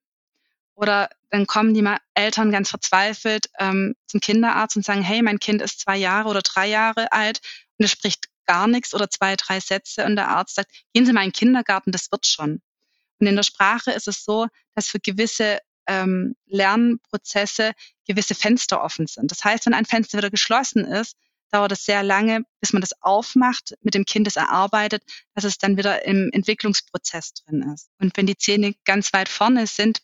Oder 0.81 1.09
dann 1.29 1.45
kommen 1.45 1.75
die 1.75 1.87
Eltern 2.15 2.51
ganz 2.51 2.69
verzweifelt 2.69 3.49
ähm, 3.59 3.95
zum 4.07 4.19
Kinderarzt 4.19 4.75
und 4.75 4.83
sagen, 4.83 5.03
hey, 5.03 5.21
mein 5.21 5.39
Kind 5.39 5.61
ist 5.61 5.79
zwei 5.79 5.95
Jahre 5.95 6.27
oder 6.27 6.41
drei 6.41 6.67
Jahre 6.67 7.11
alt 7.11 7.39
und 7.77 7.85
es 7.85 7.91
spricht 7.91 8.25
gar 8.47 8.67
nichts 8.67 8.93
oder 8.95 9.09
zwei, 9.09 9.35
drei 9.35 9.59
Sätze. 9.59 10.03
Und 10.05 10.15
der 10.15 10.29
Arzt 10.29 10.55
sagt, 10.55 10.71
gehen 10.93 11.05
Sie 11.05 11.13
mal 11.13 11.21
in 11.21 11.29
den 11.29 11.33
Kindergarten, 11.33 11.91
das 11.91 12.11
wird 12.11 12.25
schon. 12.25 12.61
Und 13.19 13.27
in 13.27 13.35
der 13.35 13.43
Sprache 13.43 13.91
ist 13.91 14.07
es 14.07 14.25
so, 14.25 14.47
dass 14.73 14.87
für 14.87 14.99
gewisse 14.99 15.59
ähm, 15.87 16.35
Lernprozesse 16.47 17.73
gewisse 18.07 18.33
Fenster 18.33 18.83
offen 18.83 19.05
sind. 19.05 19.31
Das 19.31 19.43
heißt, 19.43 19.67
wenn 19.67 19.73
ein 19.75 19.85
Fenster 19.85 20.17
wieder 20.17 20.31
geschlossen 20.31 20.85
ist, 20.85 21.15
dauert 21.51 21.71
es 21.73 21.85
sehr 21.85 22.01
lange, 22.01 22.43
bis 22.59 22.73
man 22.73 22.81
das 22.81 23.01
aufmacht, 23.01 23.75
mit 23.81 23.93
dem 23.93 24.05
Kind 24.05 24.27
es 24.27 24.35
erarbeitet, 24.35 25.03
dass 25.35 25.43
es 25.43 25.57
dann 25.57 25.77
wieder 25.77 26.05
im 26.05 26.29
Entwicklungsprozess 26.31 27.33
drin 27.33 27.61
ist. 27.73 27.89
Und 27.99 28.15
wenn 28.17 28.25
die 28.25 28.37
Zähne 28.37 28.73
ganz 28.85 29.13
weit 29.13 29.29
vorne 29.29 29.67
sind, 29.67 30.01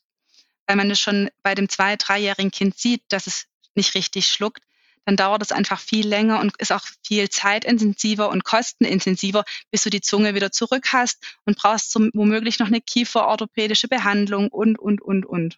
weil 0.68 0.76
man 0.76 0.92
es 0.92 1.00
schon 1.00 1.30
bei 1.42 1.56
dem 1.56 1.70
zwei-, 1.70 1.96
dreijährigen 1.96 2.52
Kind 2.52 2.78
sieht, 2.78 3.02
dass 3.10 3.26
es 3.26 3.46
nicht 3.74 3.96
richtig 3.96 4.28
schluckt, 4.28 4.62
dann 5.06 5.16
dauert 5.16 5.42
es 5.42 5.54
einfach 5.54 5.80
viel 5.80 6.06
länger 6.06 6.42
und 6.42 6.58
ist 6.58 6.74
auch 6.74 6.86
viel 7.06 7.30
zeitintensiver 7.30 8.30
und 8.30 8.44
kostenintensiver, 8.44 9.46
bis 9.72 9.84
du 9.84 9.90
die 9.90 10.02
Zunge 10.02 10.36
wieder 10.36 10.52
zurück 10.52 10.90
hast 10.92 11.38
und 11.46 11.58
brauchst 11.58 11.92
zum, 11.92 12.12
womöglich 12.14 12.60
noch 12.60 12.68
eine 12.68 12.82
kieferorthopädische 12.82 13.88
Behandlung 13.88 14.50
und, 14.50 14.78
und, 14.78 15.02
und, 15.02 15.26
und. 15.26 15.58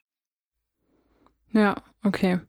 Ja, 1.51 1.81
okay. 2.03 2.39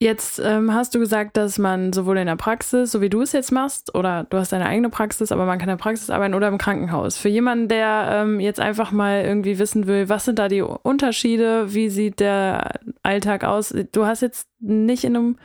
Jetzt 0.00 0.38
ähm, 0.38 0.72
hast 0.72 0.94
du 0.94 1.00
gesagt, 1.00 1.36
dass 1.36 1.58
man 1.58 1.92
sowohl 1.92 2.18
in 2.18 2.28
der 2.28 2.36
Praxis, 2.36 2.92
so 2.92 3.00
wie 3.00 3.08
du 3.08 3.20
es 3.20 3.32
jetzt 3.32 3.50
machst, 3.50 3.96
oder 3.96 4.24
du 4.30 4.38
hast 4.38 4.52
deine 4.52 4.66
eigene 4.66 4.90
Praxis, 4.90 5.32
aber 5.32 5.44
man 5.44 5.58
kann 5.58 5.68
in 5.68 5.76
der 5.76 5.82
Praxis 5.82 6.08
arbeiten 6.08 6.34
oder 6.34 6.46
im 6.46 6.56
Krankenhaus. 6.56 7.16
Für 7.16 7.28
jemanden, 7.28 7.66
der 7.66 8.08
ähm, 8.12 8.38
jetzt 8.38 8.60
einfach 8.60 8.92
mal 8.92 9.24
irgendwie 9.24 9.58
wissen 9.58 9.88
will, 9.88 10.08
was 10.08 10.24
sind 10.24 10.38
da 10.38 10.46
die 10.46 10.62
Unterschiede, 10.62 11.74
wie 11.74 11.88
sieht 11.88 12.20
der 12.20 12.78
Alltag 13.02 13.42
aus? 13.42 13.74
Du 13.90 14.06
hast 14.06 14.22
jetzt 14.22 14.48
nicht 14.60 15.02
in, 15.02 15.16
einem, 15.16 15.38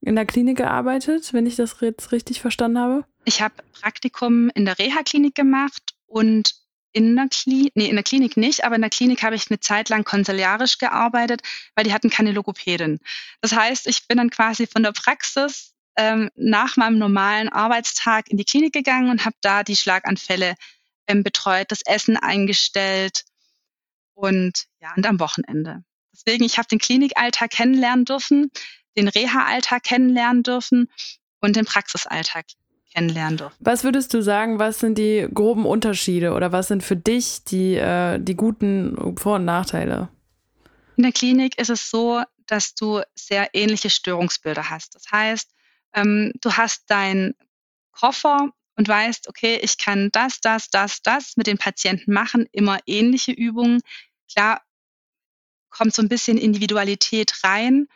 in 0.00 0.16
der 0.16 0.26
Klinik 0.26 0.56
gearbeitet, 0.56 1.32
wenn 1.32 1.46
ich 1.46 1.54
das 1.54 1.76
jetzt 1.80 2.10
richtig 2.10 2.40
verstanden 2.40 2.80
habe? 2.80 3.04
Ich 3.24 3.40
habe 3.40 3.54
Praktikum 3.80 4.50
in 4.56 4.64
der 4.64 4.80
Reha-Klinik 4.80 5.36
gemacht 5.36 5.94
und 6.08 6.61
in 6.92 7.16
der 7.16 7.28
Klinik, 7.28 7.72
nee, 7.74 7.88
in 7.88 7.96
der 7.96 8.04
Klinik 8.04 8.36
nicht, 8.36 8.64
aber 8.64 8.76
in 8.76 8.82
der 8.82 8.90
Klinik 8.90 9.22
habe 9.22 9.34
ich 9.34 9.50
eine 9.50 9.60
Zeit 9.60 9.88
lang 9.88 10.04
konsiliarisch 10.04 10.78
gearbeitet, 10.78 11.42
weil 11.74 11.84
die 11.84 11.92
hatten 11.92 12.10
keine 12.10 12.32
Logopädin. 12.32 13.00
Das 13.40 13.52
heißt, 13.52 13.86
ich 13.86 14.06
bin 14.08 14.18
dann 14.18 14.30
quasi 14.30 14.66
von 14.66 14.82
der 14.82 14.92
Praxis 14.92 15.74
ähm, 15.96 16.30
nach 16.34 16.76
meinem 16.76 16.98
normalen 16.98 17.48
Arbeitstag 17.48 18.30
in 18.30 18.36
die 18.36 18.44
Klinik 18.44 18.72
gegangen 18.72 19.10
und 19.10 19.24
habe 19.24 19.36
da 19.40 19.62
die 19.62 19.76
Schlaganfälle 19.76 20.54
ähm, 21.06 21.22
betreut, 21.22 21.70
das 21.70 21.82
Essen 21.84 22.16
eingestellt 22.16 23.24
und 24.14 24.66
ja, 24.80 24.92
und 24.94 25.06
am 25.06 25.20
Wochenende. 25.20 25.84
Deswegen, 26.12 26.44
ich 26.44 26.58
habe 26.58 26.68
den 26.68 26.78
Klinikalltag 26.78 27.50
kennenlernen 27.50 28.04
dürfen, 28.04 28.50
den 28.96 29.08
Reha-Alltag 29.08 29.82
kennenlernen 29.82 30.42
dürfen 30.42 30.90
und 31.40 31.56
den 31.56 31.64
Praxisalltag 31.64 32.46
kennenlernen 32.92 33.38
durften. 33.38 33.64
Was 33.64 33.84
würdest 33.84 34.12
du 34.14 34.22
sagen, 34.22 34.58
was 34.58 34.78
sind 34.78 34.98
die 34.98 35.28
groben 35.32 35.66
Unterschiede 35.66 36.32
oder 36.32 36.52
was 36.52 36.68
sind 36.68 36.82
für 36.82 36.96
dich 36.96 37.44
die, 37.44 37.76
äh, 37.76 38.18
die 38.18 38.34
guten 38.34 39.16
Vor- 39.16 39.36
und 39.36 39.44
Nachteile? 39.44 40.08
In 40.96 41.04
der 41.04 41.12
Klinik 41.12 41.58
ist 41.58 41.70
es 41.70 41.90
so, 41.90 42.22
dass 42.46 42.74
du 42.74 43.00
sehr 43.14 43.50
ähnliche 43.54 43.90
Störungsbilder 43.90 44.68
hast. 44.68 44.94
Das 44.94 45.04
heißt, 45.10 45.50
ähm, 45.94 46.32
du 46.40 46.52
hast 46.52 46.90
deinen 46.90 47.34
Koffer 47.92 48.50
und 48.76 48.88
weißt, 48.88 49.28
okay, 49.28 49.58
ich 49.62 49.78
kann 49.78 50.10
das, 50.12 50.40
das, 50.40 50.68
das, 50.70 51.02
das 51.02 51.36
mit 51.36 51.46
den 51.46 51.58
Patienten 51.58 52.12
machen, 52.12 52.46
immer 52.52 52.78
ähnliche 52.86 53.32
Übungen. 53.32 53.80
Klar 54.32 54.62
kommt 55.70 55.94
so 55.94 56.02
ein 56.02 56.08
bisschen 56.08 56.36
Individualität 56.36 57.32
rein, 57.42 57.88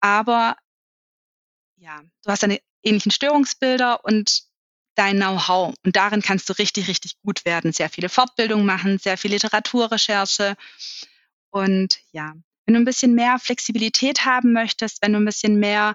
aber 0.00 0.56
ja, 1.76 2.00
du 2.22 2.30
hast 2.30 2.44
eine 2.44 2.60
ähnlichen 2.82 3.12
Störungsbilder 3.12 4.04
und 4.04 4.42
dein 4.94 5.16
Know-how. 5.16 5.74
Und 5.84 5.96
darin 5.96 6.22
kannst 6.22 6.48
du 6.48 6.52
richtig, 6.54 6.88
richtig 6.88 7.14
gut 7.22 7.44
werden. 7.44 7.72
Sehr 7.72 7.88
viele 7.88 8.08
Fortbildungen 8.08 8.66
machen, 8.66 8.98
sehr 8.98 9.16
viel 9.16 9.30
Literaturrecherche. 9.30 10.56
Und 11.50 11.98
ja, 12.12 12.34
wenn 12.66 12.74
du 12.74 12.80
ein 12.80 12.84
bisschen 12.84 13.14
mehr 13.14 13.38
Flexibilität 13.38 14.24
haben 14.24 14.52
möchtest, 14.52 15.02
wenn 15.02 15.12
du 15.12 15.18
ein 15.18 15.24
bisschen 15.24 15.58
mehr, 15.58 15.94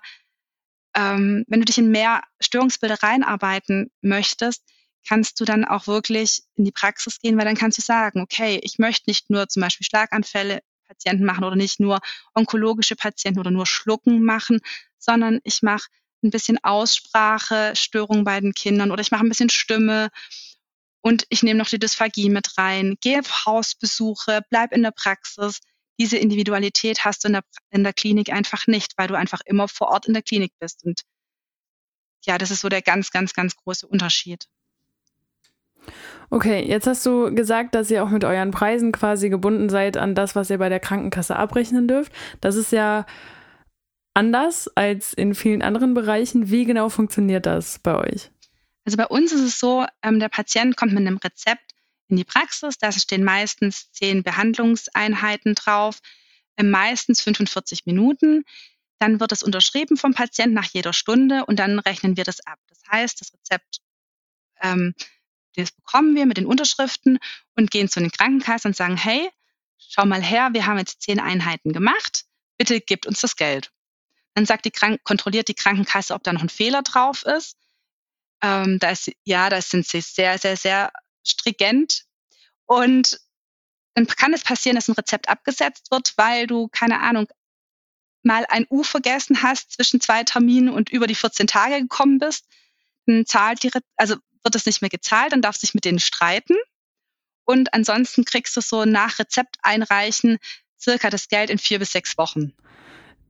ähm, 0.95 1.45
wenn 1.47 1.59
du 1.59 1.65
dich 1.65 1.77
in 1.77 1.91
mehr 1.91 2.23
Störungsbilder 2.39 3.01
reinarbeiten 3.01 3.91
möchtest, 4.01 4.63
kannst 5.07 5.39
du 5.39 5.45
dann 5.45 5.63
auch 5.63 5.87
wirklich 5.87 6.41
in 6.55 6.65
die 6.65 6.71
Praxis 6.71 7.19
gehen, 7.19 7.37
weil 7.37 7.45
dann 7.45 7.55
kannst 7.55 7.77
du 7.77 7.81
sagen, 7.81 8.21
okay, 8.21 8.59
ich 8.63 8.77
möchte 8.77 9.09
nicht 9.09 9.29
nur 9.29 9.47
zum 9.47 9.61
Beispiel 9.61 9.85
Schlaganfälle 9.85 10.61
Patienten 10.87 11.25
machen 11.25 11.43
oder 11.43 11.55
nicht 11.55 11.79
nur 11.79 11.99
onkologische 12.33 12.95
Patienten 12.95 13.39
oder 13.39 13.51
nur 13.51 13.65
Schlucken 13.65 14.23
machen, 14.23 14.61
sondern 14.97 15.39
ich 15.43 15.61
mache 15.61 15.87
ein 16.23 16.31
bisschen 16.31 16.57
Aussprache, 16.63 17.73
Störung 17.75 18.23
bei 18.23 18.39
den 18.39 18.53
Kindern 18.53 18.91
oder 18.91 19.01
ich 19.01 19.11
mache 19.11 19.23
ein 19.23 19.29
bisschen 19.29 19.49
Stimme 19.49 20.09
und 21.01 21.25
ich 21.29 21.43
nehme 21.43 21.59
noch 21.59 21.69
die 21.69 21.79
Dysphagie 21.79 22.29
mit 22.29 22.57
rein, 22.57 22.97
gehe 23.01 23.19
auf 23.19 23.45
Hausbesuche, 23.45 24.41
bleib 24.49 24.73
in 24.73 24.83
der 24.83 24.91
Praxis. 24.91 25.59
Diese 25.99 26.17
Individualität 26.17 27.05
hast 27.05 27.23
du 27.23 27.29
in 27.29 27.33
der, 27.33 27.43
in 27.71 27.83
der 27.83 27.93
Klinik 27.93 28.31
einfach 28.31 28.67
nicht, 28.67 28.93
weil 28.97 29.07
du 29.07 29.15
einfach 29.15 29.41
immer 29.45 29.67
vor 29.67 29.87
Ort 29.87 30.07
in 30.07 30.13
der 30.13 30.23
Klinik 30.23 30.51
bist. 30.59 30.83
Und 30.83 31.01
ja, 32.25 32.37
das 32.37 32.51
ist 32.51 32.61
so 32.61 32.69
der 32.69 32.81
ganz, 32.81 33.11
ganz, 33.11 33.33
ganz 33.33 33.55
große 33.55 33.87
Unterschied. 33.87 34.47
Okay, 36.29 36.61
jetzt 36.67 36.87
hast 36.87 37.05
du 37.05 37.33
gesagt, 37.33 37.73
dass 37.73 37.89
ihr 37.89 38.03
auch 38.03 38.09
mit 38.09 38.25
euren 38.25 38.51
Preisen 38.51 38.91
quasi 38.91 39.29
gebunden 39.29 39.69
seid 39.69 39.95
an 39.95 40.13
das, 40.13 40.35
was 40.35 40.49
ihr 40.49 40.57
bei 40.57 40.67
der 40.67 40.81
Krankenkasse 40.81 41.37
abrechnen 41.37 41.87
dürft. 41.87 42.11
Das 42.41 42.55
ist 42.55 42.73
ja 42.73 43.05
anders 44.17 44.67
als 44.75 45.13
in 45.13 45.35
vielen 45.35 45.61
anderen 45.61 45.93
Bereichen. 45.93 46.49
Wie 46.49 46.65
genau 46.65 46.89
funktioniert 46.89 47.45
das 47.45 47.79
bei 47.79 47.95
euch? 47.95 48.31
Also 48.83 48.97
bei 48.97 49.07
uns 49.07 49.31
ist 49.31 49.41
es 49.41 49.59
so, 49.59 49.85
ähm, 50.01 50.19
der 50.19 50.29
Patient 50.29 50.75
kommt 50.75 50.93
mit 50.93 51.05
einem 51.05 51.17
Rezept 51.17 51.73
in 52.07 52.17
die 52.17 52.23
Praxis. 52.23 52.77
Da 52.77 52.91
stehen 52.91 53.23
meistens 53.23 53.91
zehn 53.91 54.23
Behandlungseinheiten 54.23 55.55
drauf, 55.55 55.99
äh, 56.55 56.63
meistens 56.63 57.21
45 57.21 57.85
Minuten. 57.85 58.43
Dann 58.99 59.19
wird 59.19 59.31
es 59.31 59.43
unterschrieben 59.43 59.97
vom 59.97 60.13
Patienten 60.13 60.55
nach 60.55 60.65
jeder 60.65 60.93
Stunde 60.93 61.45
und 61.45 61.59
dann 61.59 61.77
rechnen 61.79 62.17
wir 62.17 62.23
das 62.23 62.39
ab. 62.45 62.59
Das 62.67 62.81
heißt, 62.91 63.21
das 63.21 63.33
Rezept 63.33 63.81
ähm, 64.61 64.93
das 65.55 65.71
bekommen 65.71 66.15
wir 66.15 66.25
mit 66.25 66.37
den 66.37 66.45
Unterschriften 66.45 67.19
und 67.55 67.71
gehen 67.71 67.89
zu 67.89 67.99
den 67.99 68.11
Krankenkassen 68.11 68.69
und 68.69 68.75
sagen, 68.75 68.95
hey, 68.95 69.29
schau 69.77 70.05
mal 70.05 70.21
her, 70.21 70.49
wir 70.53 70.65
haben 70.67 70.77
jetzt 70.77 71.01
zehn 71.01 71.19
Einheiten 71.19 71.73
gemacht, 71.73 72.25
bitte 72.57 72.79
gebt 72.79 73.07
uns 73.07 73.21
das 73.21 73.35
Geld. 73.35 73.71
Dann 74.37 74.45
sagt 74.45 74.65
die 74.65 74.71
Krank 74.71 75.03
kontrolliert 75.03 75.47
die 75.47 75.55
Krankenkasse, 75.55 76.13
ob 76.13 76.21
da 76.21 76.31
noch 76.31 76.43
ein 76.43 76.49
Fehler 76.49 76.83
drauf 76.83 77.23
ist. 77.23 77.57
Ähm, 78.43 78.77
da 78.77 78.93
ja, 79.23 79.49
da 79.49 79.59
sind 79.59 79.87
sie 79.87 79.99
sehr, 79.99 80.37
sehr, 80.37 80.55
sehr 80.55 80.91
stringent. 81.25 82.03
Und 82.67 83.19
dann 83.95 84.05
kann 84.05 84.35
es 84.35 84.43
passieren, 84.43 84.75
dass 84.75 84.89
ein 84.89 84.93
Rezept 84.93 85.27
abgesetzt 85.27 85.89
wird, 85.89 86.13
weil 86.17 86.45
du, 86.45 86.67
keine 86.67 86.99
Ahnung, 86.99 87.27
mal 88.21 88.45
ein 88.49 88.67
U 88.69 88.83
vergessen 88.83 89.41
hast 89.41 89.71
zwischen 89.71 90.01
zwei 90.01 90.23
Terminen 90.23 90.69
und 90.69 90.91
über 90.91 91.07
die 91.07 91.15
14 91.15 91.47
Tage 91.47 91.81
gekommen 91.81 92.19
bist. 92.19 92.45
Dann 93.07 93.25
zahlt 93.25 93.63
die, 93.63 93.71
also 93.95 94.17
wird 94.43 94.53
es 94.53 94.67
nicht 94.67 94.81
mehr 94.81 94.91
gezahlt, 94.91 95.31
dann 95.31 95.41
darfst 95.41 95.63
du 95.63 95.65
dich 95.65 95.73
mit 95.73 95.83
denen 95.83 95.99
streiten. 95.99 96.57
Und 97.43 97.73
ansonsten 97.73 98.23
kriegst 98.23 98.55
du 98.55 98.61
so 98.61 98.85
nach 98.85 99.17
Rezept 99.17 99.57
einreichen 99.63 100.37
circa 100.79 101.09
das 101.09 101.27
Geld 101.27 101.49
in 101.49 101.57
vier 101.57 101.79
bis 101.79 101.91
sechs 101.91 102.19
Wochen. 102.19 102.53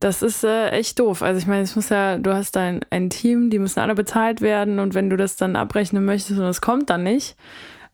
Das 0.00 0.22
ist 0.22 0.44
äh, 0.44 0.70
echt 0.70 0.98
doof. 0.98 1.22
Also 1.22 1.38
ich 1.38 1.46
meine, 1.46 1.62
es 1.62 1.74
muss 1.74 1.88
ja, 1.88 2.18
du 2.18 2.32
hast 2.32 2.56
ein, 2.56 2.80
ein 2.90 3.10
Team, 3.10 3.50
die 3.50 3.58
müssen 3.58 3.80
alle 3.80 3.94
bezahlt 3.94 4.40
werden 4.40 4.78
und 4.78 4.94
wenn 4.94 5.10
du 5.10 5.16
das 5.16 5.36
dann 5.36 5.56
abrechnen 5.56 6.04
möchtest 6.04 6.38
und 6.38 6.46
es 6.46 6.60
kommt 6.60 6.90
dann 6.90 7.02
nicht, 7.02 7.36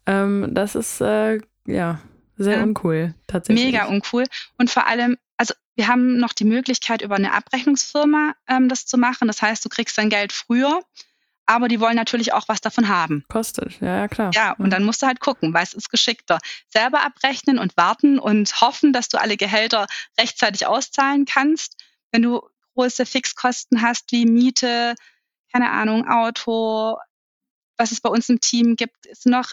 ähm, 0.07 0.49
das 0.53 0.75
ist 0.75 1.01
äh, 1.01 1.41
ja 1.67 2.01
sehr 2.37 2.59
ja. 2.59 2.63
uncool 2.63 3.15
tatsächlich. 3.27 3.65
Mega 3.65 3.87
uncool. 3.87 4.25
Und 4.59 4.71
vor 4.71 4.87
allem, 4.87 5.17
also 5.37 5.55
wir 5.77 5.89
haben 5.89 6.19
noch 6.19 6.33
die 6.33 6.45
Möglichkeit, 6.45 7.01
über 7.01 7.15
eine 7.17 7.33
Abrechnungsfirma 7.33 8.35
ähm, 8.49 8.69
das 8.69 8.87
zu 8.87 8.99
machen. 8.99 9.29
Das 9.29 9.41
heißt, 9.41 9.65
du 9.65 9.69
kriegst 9.69 9.97
dein 9.97 10.11
Geld 10.11 10.33
früher 10.33 10.81
aber 11.47 11.69
die 11.69 11.81
wollen 11.81 11.97
natürlich 11.97 12.33
auch 12.33 12.49
was 12.49 12.61
davon 12.61 12.89
haben. 12.89 13.25
Kostet, 13.29 13.81
ja, 13.81 13.99
ja, 13.99 14.09
klar. 14.09 14.31
Ja, 14.35 14.53
und 14.53 14.71
dann 14.71 14.85
musst 14.85 15.03
du 15.03 15.07
halt 15.07 15.21
gucken, 15.21 15.53
weil 15.53 15.63
es 15.63 15.75
ist 15.75 15.91
geschickter. 15.91 16.39
Selber 16.69 17.05
abrechnen 17.05 17.59
und 17.59 17.77
warten 17.77 18.19
und 18.19 18.61
hoffen, 18.61 18.93
dass 18.93 19.09
du 19.09 19.21
alle 19.21 19.37
Gehälter 19.37 19.87
rechtzeitig 20.19 20.67
auszahlen 20.67 21.27
kannst. 21.27 21.83
Wenn 22.15 22.23
du 22.23 22.49
große 22.77 23.07
Fixkosten 23.07 23.83
hast 23.83 24.13
wie 24.13 24.25
Miete, 24.25 24.95
keine 25.53 25.73
Ahnung, 25.73 26.07
Auto, 26.07 26.97
was 27.77 27.91
es 27.91 28.01
bei 28.01 28.09
uns 28.09 28.29
im 28.29 28.39
Team 28.39 28.77
gibt, 28.77 29.07
ist 29.07 29.27
noch 29.27 29.51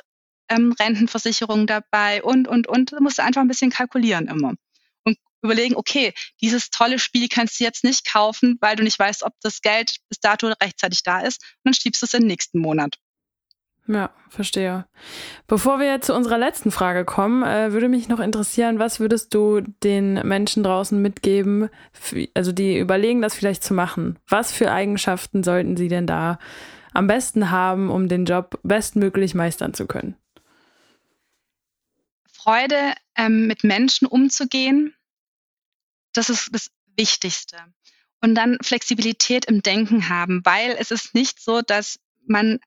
ähm, 0.47 0.71
Rentenversicherung 0.79 1.65
dabei 1.65 2.21
und, 2.21 2.47
und, 2.47 2.67
und. 2.67 2.91
Da 2.91 2.99
musst 2.99 3.17
du 3.17 3.23
einfach 3.23 3.41
ein 3.41 3.47
bisschen 3.47 3.71
kalkulieren 3.71 4.27
immer 4.27 4.53
überlegen, 5.41 5.75
okay, 5.75 6.13
dieses 6.39 6.69
tolle 6.69 6.99
Spiel 6.99 7.27
kannst 7.27 7.59
du 7.59 7.63
jetzt 7.63 7.83
nicht 7.83 8.05
kaufen, 8.05 8.59
weil 8.61 8.75
du 8.75 8.83
nicht 8.83 8.99
weißt, 8.99 9.23
ob 9.23 9.33
das 9.41 9.61
Geld 9.61 9.97
bis 10.07 10.19
dato 10.19 10.47
rechtzeitig 10.61 11.01
da 11.01 11.21
ist. 11.21 11.41
Und 11.41 11.59
dann 11.63 11.73
schiebst 11.73 12.03
du 12.03 12.05
es 12.05 12.13
in 12.13 12.21
den 12.21 12.27
nächsten 12.27 12.59
Monat. 12.59 12.97
Ja, 13.87 14.11
verstehe. 14.29 14.85
Bevor 15.47 15.79
wir 15.79 16.01
zu 16.01 16.13
unserer 16.13 16.37
letzten 16.37 16.71
Frage 16.71 17.03
kommen, 17.03 17.43
äh, 17.43 17.73
würde 17.73 17.89
mich 17.89 18.07
noch 18.07 18.19
interessieren, 18.19 18.79
was 18.79 18.99
würdest 18.99 19.33
du 19.33 19.61
den 19.83 20.13
Menschen 20.27 20.63
draußen 20.63 21.01
mitgeben, 21.01 21.69
also 22.33 22.51
die 22.51 22.77
überlegen, 22.77 23.21
das 23.21 23.35
vielleicht 23.35 23.63
zu 23.63 23.73
machen? 23.73 24.19
Was 24.27 24.51
für 24.51 24.71
Eigenschaften 24.71 25.43
sollten 25.43 25.77
sie 25.77 25.87
denn 25.87 26.05
da 26.05 26.37
am 26.93 27.07
besten 27.07 27.49
haben, 27.49 27.89
um 27.89 28.07
den 28.07 28.25
Job 28.25 28.59
bestmöglich 28.63 29.33
meistern 29.33 29.73
zu 29.73 29.87
können? 29.87 30.15
Freude, 32.31 32.93
ähm, 33.15 33.47
mit 33.47 33.63
Menschen 33.63 34.07
umzugehen, 34.07 34.95
das 36.13 36.29
ist 36.29 36.49
das 36.53 36.71
Wichtigste. 36.95 37.57
Und 38.21 38.35
dann 38.35 38.57
Flexibilität 38.61 39.45
im 39.45 39.63
Denken 39.63 40.09
haben, 40.09 40.41
weil 40.43 40.75
es 40.79 40.91
ist 40.91 41.15
nicht 41.15 41.41
so, 41.41 41.61
dass 41.61 41.99
man 42.27 42.59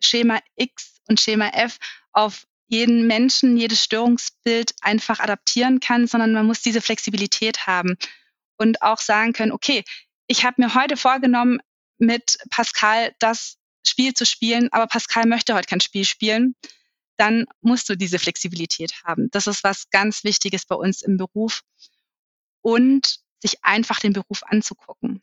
Schema 0.00 0.40
X 0.56 1.00
und 1.08 1.20
Schema 1.20 1.48
F 1.48 1.78
auf 2.12 2.46
jeden 2.66 3.06
Menschen, 3.06 3.56
jedes 3.56 3.84
Störungsbild 3.84 4.74
einfach 4.80 5.20
adaptieren 5.20 5.80
kann, 5.80 6.06
sondern 6.06 6.32
man 6.32 6.46
muss 6.46 6.62
diese 6.62 6.80
Flexibilität 6.80 7.66
haben 7.66 7.96
und 8.56 8.82
auch 8.82 8.98
sagen 8.98 9.32
können, 9.32 9.52
okay, 9.52 9.84
ich 10.26 10.44
habe 10.44 10.62
mir 10.62 10.74
heute 10.74 10.96
vorgenommen, 10.96 11.60
mit 11.98 12.38
Pascal 12.50 13.14
das 13.18 13.58
Spiel 13.86 14.14
zu 14.14 14.26
spielen, 14.26 14.72
aber 14.72 14.86
Pascal 14.86 15.26
möchte 15.26 15.54
heute 15.54 15.68
kein 15.68 15.80
Spiel 15.80 16.04
spielen, 16.04 16.54
dann 17.16 17.46
musst 17.60 17.88
du 17.88 17.96
diese 17.96 18.18
Flexibilität 18.18 19.04
haben. 19.04 19.30
Das 19.30 19.46
ist 19.46 19.62
was 19.62 19.90
ganz 19.90 20.24
Wichtiges 20.24 20.66
bei 20.66 20.74
uns 20.74 21.02
im 21.02 21.16
Beruf 21.16 21.62
und 22.62 23.20
sich 23.40 23.62
einfach 23.62 24.00
den 24.00 24.14
Beruf 24.14 24.42
anzugucken. 24.44 25.22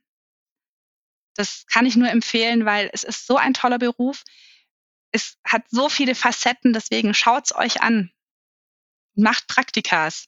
Das 1.35 1.65
kann 1.65 1.85
ich 1.85 1.95
nur 1.95 2.09
empfehlen, 2.09 2.65
weil 2.65 2.89
es 2.93 3.03
ist 3.03 3.25
so 3.25 3.37
ein 3.37 3.53
toller 3.53 3.79
Beruf. 3.79 4.23
Es 5.11 5.37
hat 5.43 5.63
so 5.69 5.89
viele 5.89 6.15
Facetten, 6.15 6.73
deswegen 6.73 7.13
schaut's 7.13 7.53
euch 7.53 7.81
an. 7.81 8.11
Macht 9.15 9.47
Praktikas. 9.47 10.27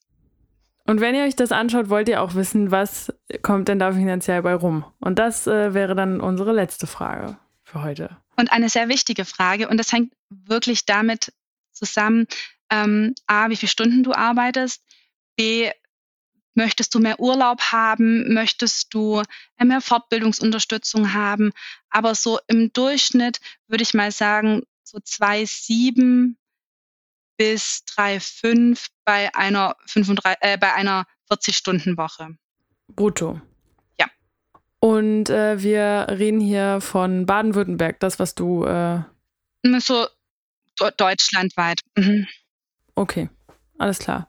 Und 0.86 1.00
wenn 1.00 1.15
ihr 1.15 1.24
euch 1.24 1.36
das 1.36 1.54
anschaut, 1.54 1.89
wollt 1.89 2.10
ihr 2.10 2.22
auch 2.22 2.36
wissen, 2.36 2.72
was 2.72 3.13
kommt 3.41 3.69
denn 3.69 3.80
da 3.80 3.93
finanziell 3.93 4.41
bei 4.41 4.54
rum? 4.54 4.86
Und 5.00 5.17
das 5.17 5.48
äh, 5.48 5.74
wäre 5.74 5.96
dann 5.96 6.19
unsere 6.19 6.52
letzte 6.52 6.88
Frage 6.88 7.38
für 7.63 7.84
heute. 7.84 8.17
Und 8.36 8.52
eine 8.52 8.67
sehr 8.67 8.89
wichtige 8.89 9.24
Frage, 9.24 9.69
und 9.69 9.78
das 9.78 9.93
hängt 9.93 10.13
wirklich 10.30 10.86
damit 10.86 11.32
zusammen, 11.72 12.28
ähm, 12.69 13.15
A, 13.28 13.50
wie 13.50 13.56
viele 13.56 13.69
Stunden 13.69 14.04
du 14.04 14.12
arbeitest, 14.12 14.84
B, 15.38 15.72
Möchtest 16.56 16.93
du 16.93 17.00
mehr 17.00 17.19
Urlaub 17.19 17.62
haben? 17.72 18.34
Möchtest 18.34 18.93
du 18.93 19.24
mehr 19.60 19.82
Fortbildungsunterstützung 19.82 21.13
haben? 21.13 21.52
Aber 21.89 22.13
so 22.15 22.39
im 22.48 22.72
Durchschnitt 22.74 23.39
würde 23.67 23.82
ich 23.82 23.93
mal 23.93 24.12
sagen, 24.12 24.62
so 24.84 24.98
2,7 24.98 26.36
bis 27.38 27.84
3,5 27.98 28.88
bei 29.06 29.34
einer, 29.36 29.76
35, 29.88 30.38
äh, 30.41 30.58
bei 30.58 30.74
einer 30.74 31.06
40-Stunden-Woche. 31.32 32.36
Brutto. 32.88 33.41
Ja. 34.00 34.08
Und 34.80 35.30
äh, 35.30 35.62
wir 35.62 36.08
reden 36.10 36.39
hier 36.39 36.80
von 36.82 37.26
Baden-Württemberg, 37.26 38.00
das, 38.00 38.19
was 38.19 38.36
du. 38.36 38.65
Äh 38.65 39.02
so 39.80 40.08
deutschlandweit. 40.98 41.80
Mhm. 41.96 42.28
Okay, 42.96 43.30
alles 43.78 44.00
klar. 44.00 44.28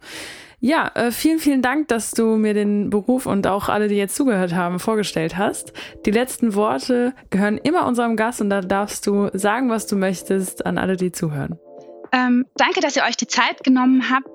Ja, 0.65 0.91
äh, 0.95 1.11
vielen, 1.11 1.41
vielen 1.41 1.61
Dank, 1.61 1.89
dass 1.89 2.13
du 2.13 2.39
mir 2.39 2.55
den 2.55 2.89
Beruf 2.89 3.27
und 3.27 3.47
auch 3.47 3.69
alle, 3.69 3.87
die 3.87 3.97
jetzt 3.97 4.17
zugehört 4.17 4.55
haben, 4.55 4.79
vorgestellt 4.79 5.37
hast. 5.37 5.75
Die 6.07 6.11
letzten 6.11 6.55
Worte 6.55 7.13
gehören 7.29 7.59
immer 7.59 7.87
unserem 7.87 8.17
Gast 8.17 8.41
und 8.41 8.49
da 8.49 8.63
darfst 8.63 9.07
du 9.07 9.29
sagen, 9.35 9.69
was 9.69 9.87
du 9.87 9.95
möchtest 9.97 10.65
an 10.65 10.79
alle, 10.79 10.97
die 10.97 11.13
zuhören. 11.13 11.59
Ähm, 12.13 12.47
danke, 12.57 12.81
dass 12.81 12.97
ihr 12.97 13.03
euch 13.03 13.19
die 13.19 13.27
Zeit 13.27 13.63
genommen 13.63 14.09
habt 14.09 14.27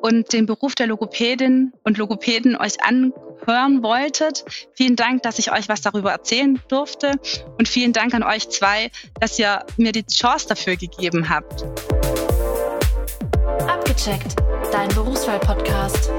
und 0.00 0.32
den 0.32 0.46
Beruf 0.46 0.74
der 0.76 0.86
Logopädin 0.86 1.74
und 1.84 1.98
Logopäden 1.98 2.56
euch 2.56 2.82
anhören 2.82 3.82
wolltet. 3.82 4.46
Vielen 4.72 4.96
Dank, 4.96 5.24
dass 5.24 5.38
ich 5.38 5.52
euch 5.52 5.68
was 5.68 5.82
darüber 5.82 6.10
erzählen 6.10 6.58
durfte 6.68 7.12
und 7.58 7.68
vielen 7.68 7.92
Dank 7.92 8.14
an 8.14 8.22
euch 8.22 8.48
zwei, 8.48 8.90
dass 9.20 9.38
ihr 9.38 9.62
mir 9.76 9.92
die 9.92 10.06
Chance 10.06 10.48
dafür 10.48 10.76
gegeben 10.76 11.28
habt. 11.28 11.66
Abgecheckt 13.68 14.36
dein 14.72 14.88
Berufswahl-Podcast. 14.90 16.10